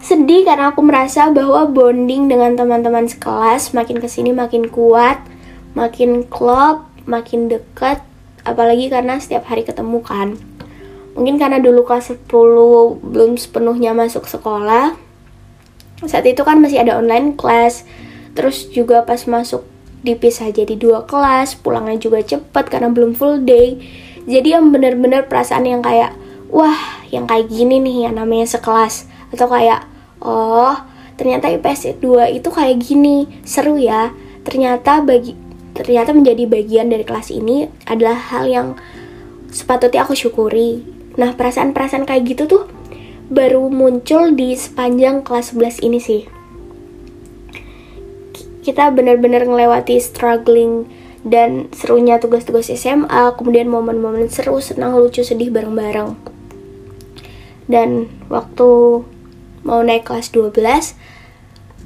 Sedih 0.00 0.48
karena 0.48 0.72
aku 0.72 0.80
merasa 0.80 1.28
bahwa 1.28 1.68
bonding 1.68 2.32
dengan 2.32 2.56
teman-teman 2.56 3.04
sekelas 3.04 3.76
makin 3.76 4.00
ke 4.00 4.08
sini 4.08 4.32
makin 4.32 4.72
kuat, 4.72 5.20
makin 5.76 6.24
klop, 6.24 6.88
makin 7.04 7.52
dekat, 7.52 8.00
apalagi 8.42 8.88
karena 8.88 9.20
setiap 9.20 9.44
hari 9.46 9.62
ketemu 9.62 10.00
kan. 10.00 10.40
Mungkin 11.12 11.36
karena 11.36 11.60
dulu 11.60 11.84
kelas 11.84 12.16
10 12.16 12.26
belum 13.04 13.36
sepenuhnya 13.36 13.92
masuk 13.92 14.24
sekolah, 14.24 14.96
saat 16.08 16.24
itu 16.24 16.40
kan 16.48 16.56
masih 16.56 16.80
ada 16.80 16.96
online 16.96 17.36
class. 17.36 17.84
Terus 18.32 18.72
juga 18.72 19.04
pas 19.04 19.20
masuk 19.28 19.66
dipisah 20.00 20.48
jadi 20.48 20.80
dua 20.80 21.04
kelas 21.04 21.60
pulangnya 21.60 22.00
juga 22.00 22.24
cepet 22.24 22.64
karena 22.72 22.88
belum 22.88 23.12
full 23.12 23.44
day. 23.44 23.76
Jadi 24.24 24.56
yang 24.56 24.72
bener-bener 24.72 25.28
perasaan 25.28 25.68
yang 25.68 25.84
kayak 25.84 26.16
wah 26.48 27.04
yang 27.12 27.28
kayak 27.28 27.52
gini 27.52 27.82
nih 27.82 28.08
yang 28.08 28.16
namanya 28.16 28.48
sekelas. 28.48 29.04
Atau 29.34 29.50
kayak 29.50 29.89
oh 30.24 30.76
ternyata 31.20 31.52
IPS 31.52 32.00
2 32.00 32.38
itu 32.40 32.48
kayak 32.48 32.76
gini 32.80 33.28
seru 33.44 33.76
ya 33.76 34.12
ternyata 34.46 35.04
bagi 35.04 35.36
ternyata 35.76 36.16
menjadi 36.16 36.48
bagian 36.48 36.88
dari 36.88 37.04
kelas 37.04 37.28
ini 37.28 37.68
adalah 37.84 38.16
hal 38.16 38.48
yang 38.48 38.68
sepatutnya 39.52 40.04
aku 40.04 40.16
syukuri 40.16 40.80
nah 41.18 41.34
perasaan-perasaan 41.36 42.08
kayak 42.08 42.24
gitu 42.36 42.44
tuh 42.48 42.64
baru 43.30 43.70
muncul 43.70 44.34
di 44.34 44.58
sepanjang 44.58 45.22
kelas 45.22 45.54
11 45.54 45.86
ini 45.86 46.02
sih. 46.02 46.22
Kita 48.66 48.90
benar-benar 48.90 49.46
ngelewati 49.46 50.02
struggling 50.02 50.90
dan 51.22 51.70
serunya 51.70 52.18
tugas-tugas 52.18 52.68
SMA, 52.74 53.38
kemudian 53.38 53.70
momen-momen 53.70 54.26
seru, 54.28 54.58
senang, 54.58 54.98
lucu, 54.98 55.22
sedih 55.22 55.54
bareng-bareng. 55.54 56.18
Dan 57.70 58.10
waktu 58.26 59.00
mau 59.66 59.80
naik 59.84 60.08
kelas 60.08 60.32
12, 60.32 60.96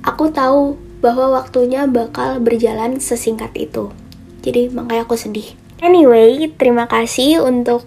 aku 0.04 0.30
tahu 0.30 0.76
bahwa 1.04 1.37
waktunya 1.37 1.84
bakal 1.84 2.40
berjalan 2.40 2.98
sesingkat 3.00 3.52
itu. 3.56 3.92
Jadi 4.40 4.72
makanya 4.72 5.08
aku 5.08 5.16
sedih. 5.16 5.52
Anyway, 5.84 6.48
terima 6.54 6.88
kasih 6.88 7.44
untuk 7.44 7.84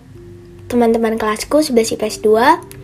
teman-teman 0.67 1.15
kelasku 1.15 1.63
11 1.63 1.97
IPS 1.97 2.21
2 2.21 2.77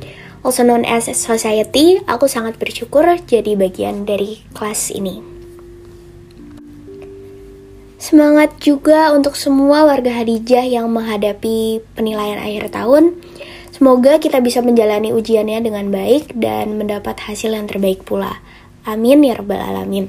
also 0.43 0.61
known 0.61 0.83
as 0.83 1.07
society, 1.07 2.03
aku 2.05 2.27
sangat 2.27 2.59
bersyukur 2.59 3.07
jadi 3.23 3.55
bagian 3.55 4.03
dari 4.03 4.43
kelas 4.51 4.91
ini. 4.91 5.23
Semangat 8.03 8.59
juga 8.59 9.15
untuk 9.15 9.39
semua 9.39 9.87
warga 9.87 10.11
Hadijah 10.11 10.67
yang 10.67 10.91
menghadapi 10.91 11.79
penilaian 11.95 12.35
akhir 12.35 12.75
tahun. 12.75 13.15
Semoga 13.84 14.15
kita 14.15 14.39
bisa 14.39 14.63
menjalani 14.63 15.12
ujiannya 15.12 15.60
dengan 15.60 15.91
baik 15.91 16.39
dan 16.39 16.80
mendapat 16.80 17.19
hasil 17.19 17.52
yang 17.52 17.67
terbaik 17.67 18.08
pula. 18.08 18.39
Amin 18.88 19.28
ya 19.28 19.36
rabbal 19.36 19.60
alamin. 19.60 20.08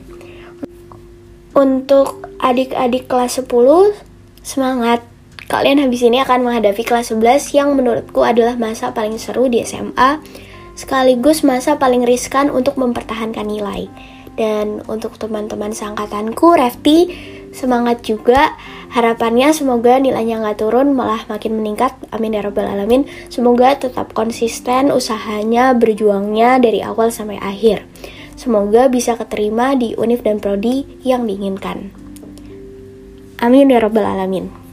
Untuk 1.58 2.22
adik-adik 2.38 3.10
kelas 3.10 3.42
10, 3.42 3.50
semangat 4.46 5.02
Kalian 5.50 5.82
habis 5.82 6.06
ini 6.06 6.22
akan 6.22 6.46
menghadapi 6.46 6.86
kelas 6.86 7.10
11 7.10 7.50
yang 7.50 7.74
menurutku 7.74 8.22
adalah 8.22 8.54
masa 8.54 8.94
paling 8.94 9.18
seru 9.18 9.50
di 9.50 9.66
SMA, 9.66 10.22
sekaligus 10.78 11.42
masa 11.42 11.74
paling 11.74 12.06
riskan 12.06 12.54
untuk 12.54 12.78
mempertahankan 12.78 13.42
nilai. 13.42 13.90
Dan 14.38 14.86
untuk 14.86 15.18
teman-teman 15.18 15.74
seangkatanku, 15.74 16.54
Refti, 16.54 17.10
semangat 17.54 18.02
juga. 18.02 18.58
Harapannya 18.90 19.54
semoga 19.54 19.96
nilainya 20.02 20.42
nggak 20.42 20.58
turun, 20.58 20.92
malah 20.92 21.22
makin 21.30 21.54
meningkat. 21.58 21.94
Amin 22.10 22.34
ya 22.34 22.42
robbal 22.42 22.66
alamin. 22.66 23.06
Semoga 23.30 23.78
tetap 23.78 24.10
konsisten 24.10 24.90
usahanya, 24.90 25.72
berjuangnya 25.78 26.58
dari 26.58 26.82
awal 26.82 27.14
sampai 27.14 27.38
akhir. 27.38 27.86
Semoga 28.34 28.90
bisa 28.90 29.14
keterima 29.14 29.78
di 29.78 29.94
univ 29.94 30.26
dan 30.26 30.42
prodi 30.42 30.82
yang 31.06 31.30
diinginkan. 31.30 31.94
Amin 33.38 33.70
ya 33.70 33.78
robbal 33.78 34.02
alamin. 34.02 34.63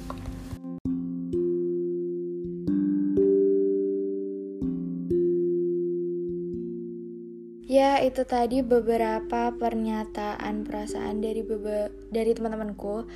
Ya, 7.72 8.04
itu 8.04 8.28
tadi 8.28 8.60
beberapa 8.68 9.56
pernyataan 9.56 10.68
perasaan 10.68 11.24
dari 11.24 11.40
bebe 11.40 11.88
dari 12.12 12.36
teman-temanku. 12.36 13.08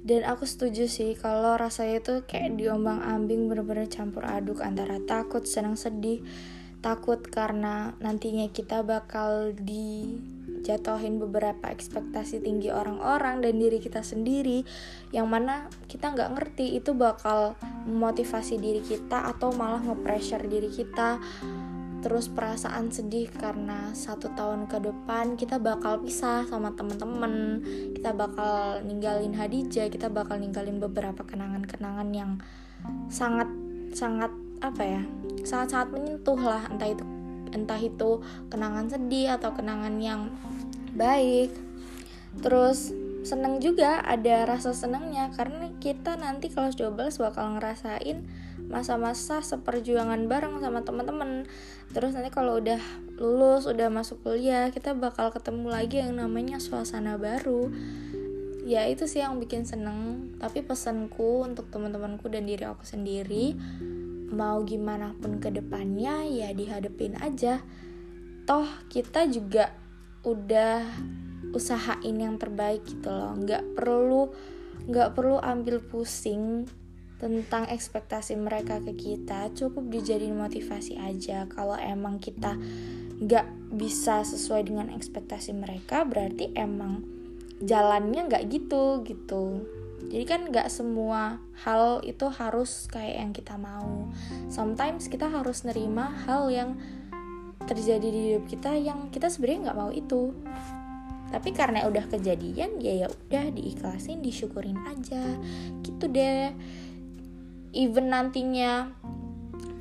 Dan 0.00 0.24
aku 0.24 0.48
setuju 0.48 0.88
sih 0.88 1.12
kalau 1.20 1.60
rasanya 1.60 2.00
itu 2.00 2.14
kayak 2.24 2.56
diombang-ambing 2.56 3.52
bener-bener 3.52 3.92
campur 3.92 4.24
aduk 4.24 4.64
antara 4.64 4.96
takut, 5.04 5.44
senang, 5.44 5.76
sedih. 5.76 6.24
Takut 6.80 7.20
karena 7.28 7.92
nantinya 8.00 8.48
kita 8.48 8.80
bakal 8.80 9.52
dijatuhin 9.52 11.20
beberapa 11.20 11.68
ekspektasi 11.68 12.40
tinggi 12.40 12.72
orang-orang 12.72 13.44
dan 13.44 13.60
diri 13.60 13.84
kita 13.84 14.00
sendiri 14.00 14.64
yang 15.12 15.28
mana 15.28 15.68
kita 15.92 16.16
nggak 16.16 16.40
ngerti 16.40 16.72
itu 16.72 16.96
bakal 16.96 17.52
memotivasi 17.84 18.56
diri 18.56 18.80
kita 18.80 19.28
atau 19.28 19.52
malah 19.52 19.84
nge-pressure 19.84 20.48
diri 20.48 20.72
kita 20.72 21.20
terus 22.00 22.32
perasaan 22.32 22.88
sedih 22.88 23.28
karena 23.28 23.92
satu 23.92 24.32
tahun 24.32 24.66
ke 24.72 24.80
depan 24.80 25.36
kita 25.36 25.60
bakal 25.60 26.00
pisah 26.00 26.48
sama 26.48 26.72
temen-temen. 26.72 27.60
Kita 27.96 28.16
bakal 28.16 28.80
ninggalin 28.84 29.36
Hadijah 29.36 29.92
kita 29.92 30.08
bakal 30.08 30.40
ninggalin 30.40 30.80
beberapa 30.80 31.20
kenangan-kenangan 31.24 32.08
yang 32.16 32.40
sangat 33.12 33.48
sangat 33.92 34.32
apa 34.64 34.82
ya 34.84 35.02
sangat 35.44 35.68
sangat 35.76 35.88
menyentuh 35.92 36.40
lah. 36.40 36.64
Entah 36.72 36.88
itu 36.88 37.04
entah 37.50 37.80
itu 37.80 38.10
kenangan 38.48 38.88
sedih 38.88 39.36
atau 39.36 39.52
kenangan 39.52 40.00
yang 40.00 40.32
baik. 40.96 41.52
Terus 42.40 42.94
seneng 43.20 43.60
juga 43.60 44.00
ada 44.00 44.48
rasa 44.48 44.72
senangnya 44.72 45.28
karena 45.36 45.68
kita 45.76 46.16
nanti 46.16 46.48
kelas 46.48 46.80
12 46.80 47.20
bakal 47.20 47.60
ngerasain 47.60 48.24
masa-masa 48.70 49.42
seperjuangan 49.42 50.30
bareng 50.30 50.62
sama 50.62 50.86
teman-teman. 50.86 51.44
Terus 51.90 52.14
nanti 52.14 52.30
kalau 52.30 52.62
udah 52.62 52.78
lulus 53.18 53.66
udah 53.66 53.90
masuk 53.90 54.22
kuliah 54.22 54.70
kita 54.70 54.94
bakal 54.94 55.34
ketemu 55.34 55.66
lagi 55.68 55.98
yang 55.98 56.14
namanya 56.14 56.62
suasana 56.62 57.18
baru. 57.18 57.68
Ya 58.62 58.86
itu 58.86 59.10
sih 59.10 59.20
yang 59.20 59.42
bikin 59.42 59.66
seneng. 59.66 60.32
Tapi 60.38 60.62
pesanku 60.62 61.42
untuk 61.42 61.66
teman-temanku 61.74 62.30
dan 62.30 62.46
diri 62.46 62.62
aku 62.62 62.86
sendiri 62.86 63.58
mau 64.30 64.62
gimana 64.62 65.18
pun 65.18 65.42
ke 65.42 65.50
depannya 65.50 66.22
ya 66.30 66.54
dihadepin 66.54 67.18
aja. 67.18 67.58
Toh 68.46 68.70
kita 68.86 69.26
juga 69.26 69.74
udah 70.22 70.86
usahain 71.50 72.14
yang 72.14 72.38
terbaik 72.38 72.86
gitu 72.86 73.10
loh. 73.10 73.34
Nggak 73.34 73.74
perlu 73.74 74.30
nggak 74.86 75.12
perlu 75.12 75.36
ambil 75.42 75.82
pusing 75.82 76.64
tentang 77.20 77.68
ekspektasi 77.68 78.34
mereka 78.40 78.80
ke 78.80 78.96
kita 78.96 79.52
cukup 79.52 79.92
dijadiin 79.92 80.34
motivasi 80.34 80.96
aja. 80.96 81.44
Kalau 81.52 81.76
emang 81.76 82.16
kita 82.16 82.56
nggak 83.20 83.76
bisa 83.76 84.24
sesuai 84.24 84.64
dengan 84.64 84.88
ekspektasi 84.88 85.52
mereka 85.52 86.08
berarti 86.08 86.56
emang 86.56 87.04
jalannya 87.60 88.26
nggak 88.26 88.48
gitu 88.48 89.04
gitu. 89.04 89.60
Jadi 90.08 90.24
kan 90.24 90.48
nggak 90.48 90.72
semua 90.72 91.36
hal 91.60 92.00
itu 92.08 92.24
harus 92.32 92.88
kayak 92.88 93.16
yang 93.20 93.32
kita 93.36 93.60
mau. 93.60 94.08
Sometimes 94.48 95.12
kita 95.12 95.28
harus 95.28 95.68
nerima 95.68 96.08
hal 96.24 96.48
yang 96.48 96.80
terjadi 97.68 98.08
di 98.08 98.20
hidup 98.32 98.48
kita 98.48 98.72
yang 98.74 99.12
kita 99.12 99.28
sebenarnya 99.28 99.70
nggak 99.70 99.78
mau 99.78 99.92
itu. 99.92 100.32
Tapi 101.30 101.54
karena 101.54 101.86
udah 101.86 102.10
kejadian 102.10 102.80
ya 102.82 103.04
ya 103.04 103.06
udah 103.06 103.52
diikhlasin 103.52 104.24
disyukurin 104.24 104.80
aja. 104.88 105.20
Gitu 105.84 106.08
deh 106.08 106.56
even 107.72 108.10
nantinya 108.10 108.90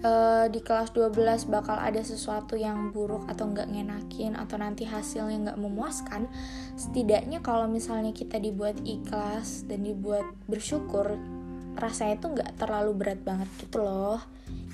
uh, 0.06 0.46
di 0.48 0.60
kelas 0.62 0.94
12 0.94 1.50
bakal 1.50 1.76
ada 1.76 2.00
sesuatu 2.04 2.56
yang 2.56 2.94
buruk 2.94 3.28
atau 3.28 3.50
nggak 3.50 3.70
ngenakin 3.70 4.38
atau 4.38 4.56
nanti 4.62 4.86
hasilnya 4.86 5.52
nggak 5.52 5.60
memuaskan 5.60 6.30
setidaknya 6.78 7.44
kalau 7.44 7.68
misalnya 7.68 8.16
kita 8.16 8.38
dibuat 8.40 8.80
ikhlas 8.86 9.68
dan 9.68 9.84
dibuat 9.84 10.26
bersyukur 10.48 11.20
rasanya 11.80 12.20
itu 12.20 12.28
nggak 12.36 12.52
terlalu 12.60 12.92
berat 12.94 13.20
banget 13.24 13.50
gitu 13.58 13.80
loh. 13.82 14.20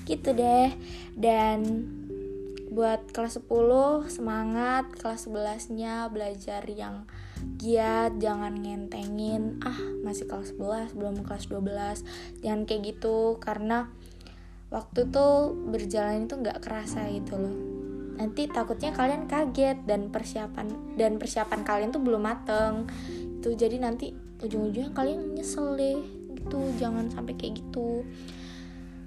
Gitu 0.06 0.34
deh. 0.34 0.74
Dan 1.14 1.58
buat 2.70 3.10
kelas 3.14 3.38
10 3.42 4.10
semangat. 4.10 4.90
Kelas 4.98 5.30
11 5.30 5.72
nya 5.74 6.10
belajar 6.10 6.66
yang 6.66 7.06
giat 7.58 8.18
jangan 8.18 8.58
ngentengin. 8.58 9.62
Ah 9.62 9.76
masih 10.02 10.26
kelas 10.26 10.54
11 10.56 10.96
belum 10.96 11.22
kelas 11.22 11.46
12 11.50 12.42
jangan 12.42 12.62
kayak 12.66 12.96
gitu 12.96 13.38
karena 13.38 13.90
waktu 14.68 15.06
tuh 15.08 15.54
berjalan 15.70 16.26
itu 16.26 16.34
nggak 16.36 16.62
kerasa 16.62 17.06
gitu 17.12 17.38
loh. 17.38 17.56
Nanti 18.16 18.48
takutnya 18.48 18.96
kalian 18.96 19.28
kaget 19.28 19.84
dan 19.84 20.08
persiapan 20.08 20.96
dan 20.96 21.20
persiapan 21.20 21.60
kalian 21.62 21.90
tuh 21.92 22.02
belum 22.02 22.22
mateng. 22.24 22.88
Itu 23.40 23.54
jadi 23.54 23.78
nanti 23.78 24.16
ujung-ujungnya 24.42 24.92
kalian 24.96 25.36
nyesel 25.36 25.76
deh 25.76 26.00
gitu. 26.34 26.60
Jangan 26.80 27.12
sampai 27.12 27.36
kayak 27.38 27.62
gitu 27.62 28.02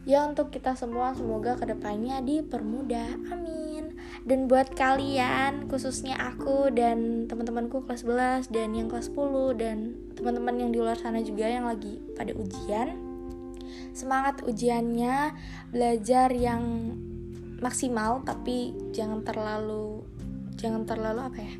ya 0.07 0.23
untuk 0.23 0.51
kita 0.53 0.75
semua 0.79 1.11
semoga 1.11 1.59
ke 1.59 1.67
depannya 1.67 2.23
dipermudah. 2.23 3.19
Amin. 3.31 3.99
Dan 4.23 4.47
buat 4.47 4.71
kalian 4.75 5.67
khususnya 5.67 6.15
aku 6.15 6.71
dan 6.71 7.27
teman-temanku 7.27 7.83
kelas 7.83 8.07
11 8.07 8.51
dan 8.53 8.75
yang 8.75 8.87
kelas 8.87 9.11
10 9.11 9.59
dan 9.59 9.77
teman-teman 10.15 10.55
yang 10.55 10.69
di 10.71 10.79
luar 10.79 10.95
sana 10.95 11.19
juga 11.23 11.47
yang 11.47 11.67
lagi 11.67 11.99
pada 12.15 12.31
ujian 12.35 12.95
semangat 13.91 14.41
ujiannya. 14.45 15.35
Belajar 15.73 16.31
yang 16.31 16.95
maksimal 17.59 18.23
tapi 18.23 18.71
jangan 18.95 19.21
terlalu 19.27 20.03
jangan 20.55 20.87
terlalu 20.87 21.21
apa 21.27 21.39
ya? 21.43 21.53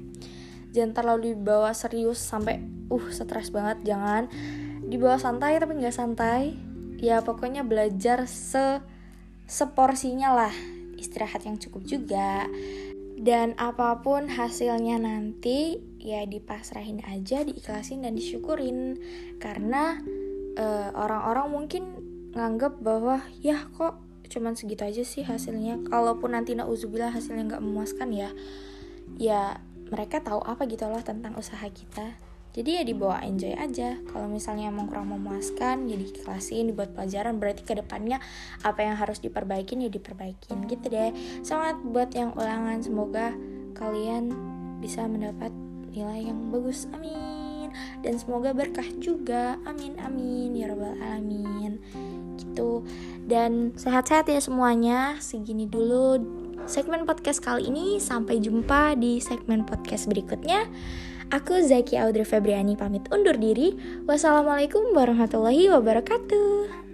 Jangan 0.69 0.91
terlalu 0.93 1.34
dibawa 1.34 1.73
serius 1.73 2.21
sampai 2.21 2.62
uh 2.88 3.08
stres 3.12 3.52
banget. 3.52 3.84
Jangan 3.84 4.32
dibawa 4.89 5.19
santai 5.19 5.60
tapi 5.60 5.78
nggak 5.78 5.93
santai 5.93 6.68
ya 6.99 7.23
pokoknya 7.23 7.63
belajar 7.63 8.27
se 8.27 8.83
seporsinya 9.49 10.35
lah 10.35 10.55
istirahat 10.99 11.47
yang 11.47 11.57
cukup 11.57 11.88
juga. 11.88 12.45
Dan 13.19 13.51
apa 13.59 13.99
pun 13.99 14.31
hasilnya 14.31 14.95
nanti 14.95 15.75
ya 15.99 16.23
dipasrahin 16.23 17.03
aja 17.03 17.43
diikhlasin 17.43 18.03
dan 18.03 18.15
disyukurin. 18.15 18.99
Karena 19.39 19.99
orang-orang 20.55 20.91
uh, 20.91 20.91
orang 20.95 21.21
-orang 21.27 21.47
mungkin 21.51 21.83
nganggap 22.35 22.79
bahwa 22.79 23.25
ya 23.43 23.67
kok 23.75 23.99
cuman 24.29 24.53
segitu 24.55 24.85
aja 24.88 25.03
sih 25.03 25.27
hasilnya. 25.27 25.83
Kalaupun 25.89 26.31
nanti 26.31 26.55
nauzubillah 26.55 27.12
hasilnya 27.12 27.57
nggak 27.57 27.63
memuaskan 27.63 28.13
ya 28.15 28.29
ya 29.19 29.59
mereka 29.89 30.21
tahu 30.21 30.39
apa 30.45 30.69
gitu 30.69 30.85
loh 30.85 31.01
tentang 31.01 31.33
usaha 31.35 31.65
kita 31.65 32.28
jadi 32.49 32.81
ya 32.81 32.83
dibawa 32.83 33.21
enjoy 33.21 33.53
aja. 33.53 34.01
Kalau 34.09 34.25
misalnya 34.25 34.73
emang 34.73 34.89
kurang 34.89 35.13
memuaskan 35.13 35.85
ya 35.85 35.95
dikelasin 35.95 36.73
dibuat 36.73 36.97
pelajaran 36.97 37.38
berarti 37.38 37.62
ke 37.62 37.77
depannya 37.77 38.17
apa 38.65 38.81
yang 38.81 38.97
harus 38.97 39.21
diperbaikin 39.21 39.85
ya 39.85 39.89
diperbaikin. 39.93 40.65
Gitu 40.65 40.85
deh. 40.89 41.13
Semangat 41.45 41.77
buat 41.85 42.09
yang 42.17 42.33
ulangan. 42.33 42.81
Semoga 42.81 43.38
kalian 43.77 44.33
bisa 44.81 45.05
mendapat 45.05 45.53
nilai 45.93 46.33
yang 46.33 46.49
bagus. 46.49 46.89
Amin. 46.89 47.69
Dan 48.01 48.17
semoga 48.17 48.49
berkah 48.57 48.88
juga. 48.97 49.62
Amin 49.69 50.01
amin. 50.01 50.57
Ya 50.57 50.73
robbal 50.73 50.97
alamin. 50.97 51.77
Gitu. 52.33 52.81
Dan 53.29 53.77
sehat-sehat 53.77 54.25
ya 54.25 54.41
semuanya. 54.41 55.21
Segini 55.21 55.69
dulu 55.69 56.17
segmen 56.65 57.05
podcast 57.05 57.45
kali 57.45 57.69
ini. 57.69 58.01
Sampai 58.01 58.41
jumpa 58.41 58.97
di 58.97 59.21
segmen 59.21 59.69
podcast 59.69 60.09
berikutnya 60.09 60.65
Aku 61.29 61.61
Zaki 61.61 61.93
Audrey 61.93 62.25
Febriani 62.25 62.73
pamit 62.73 63.05
undur 63.13 63.37
diri. 63.37 63.77
Wassalamualaikum 64.09 64.97
warahmatullahi 64.97 65.69
wabarakatuh. 65.69 66.88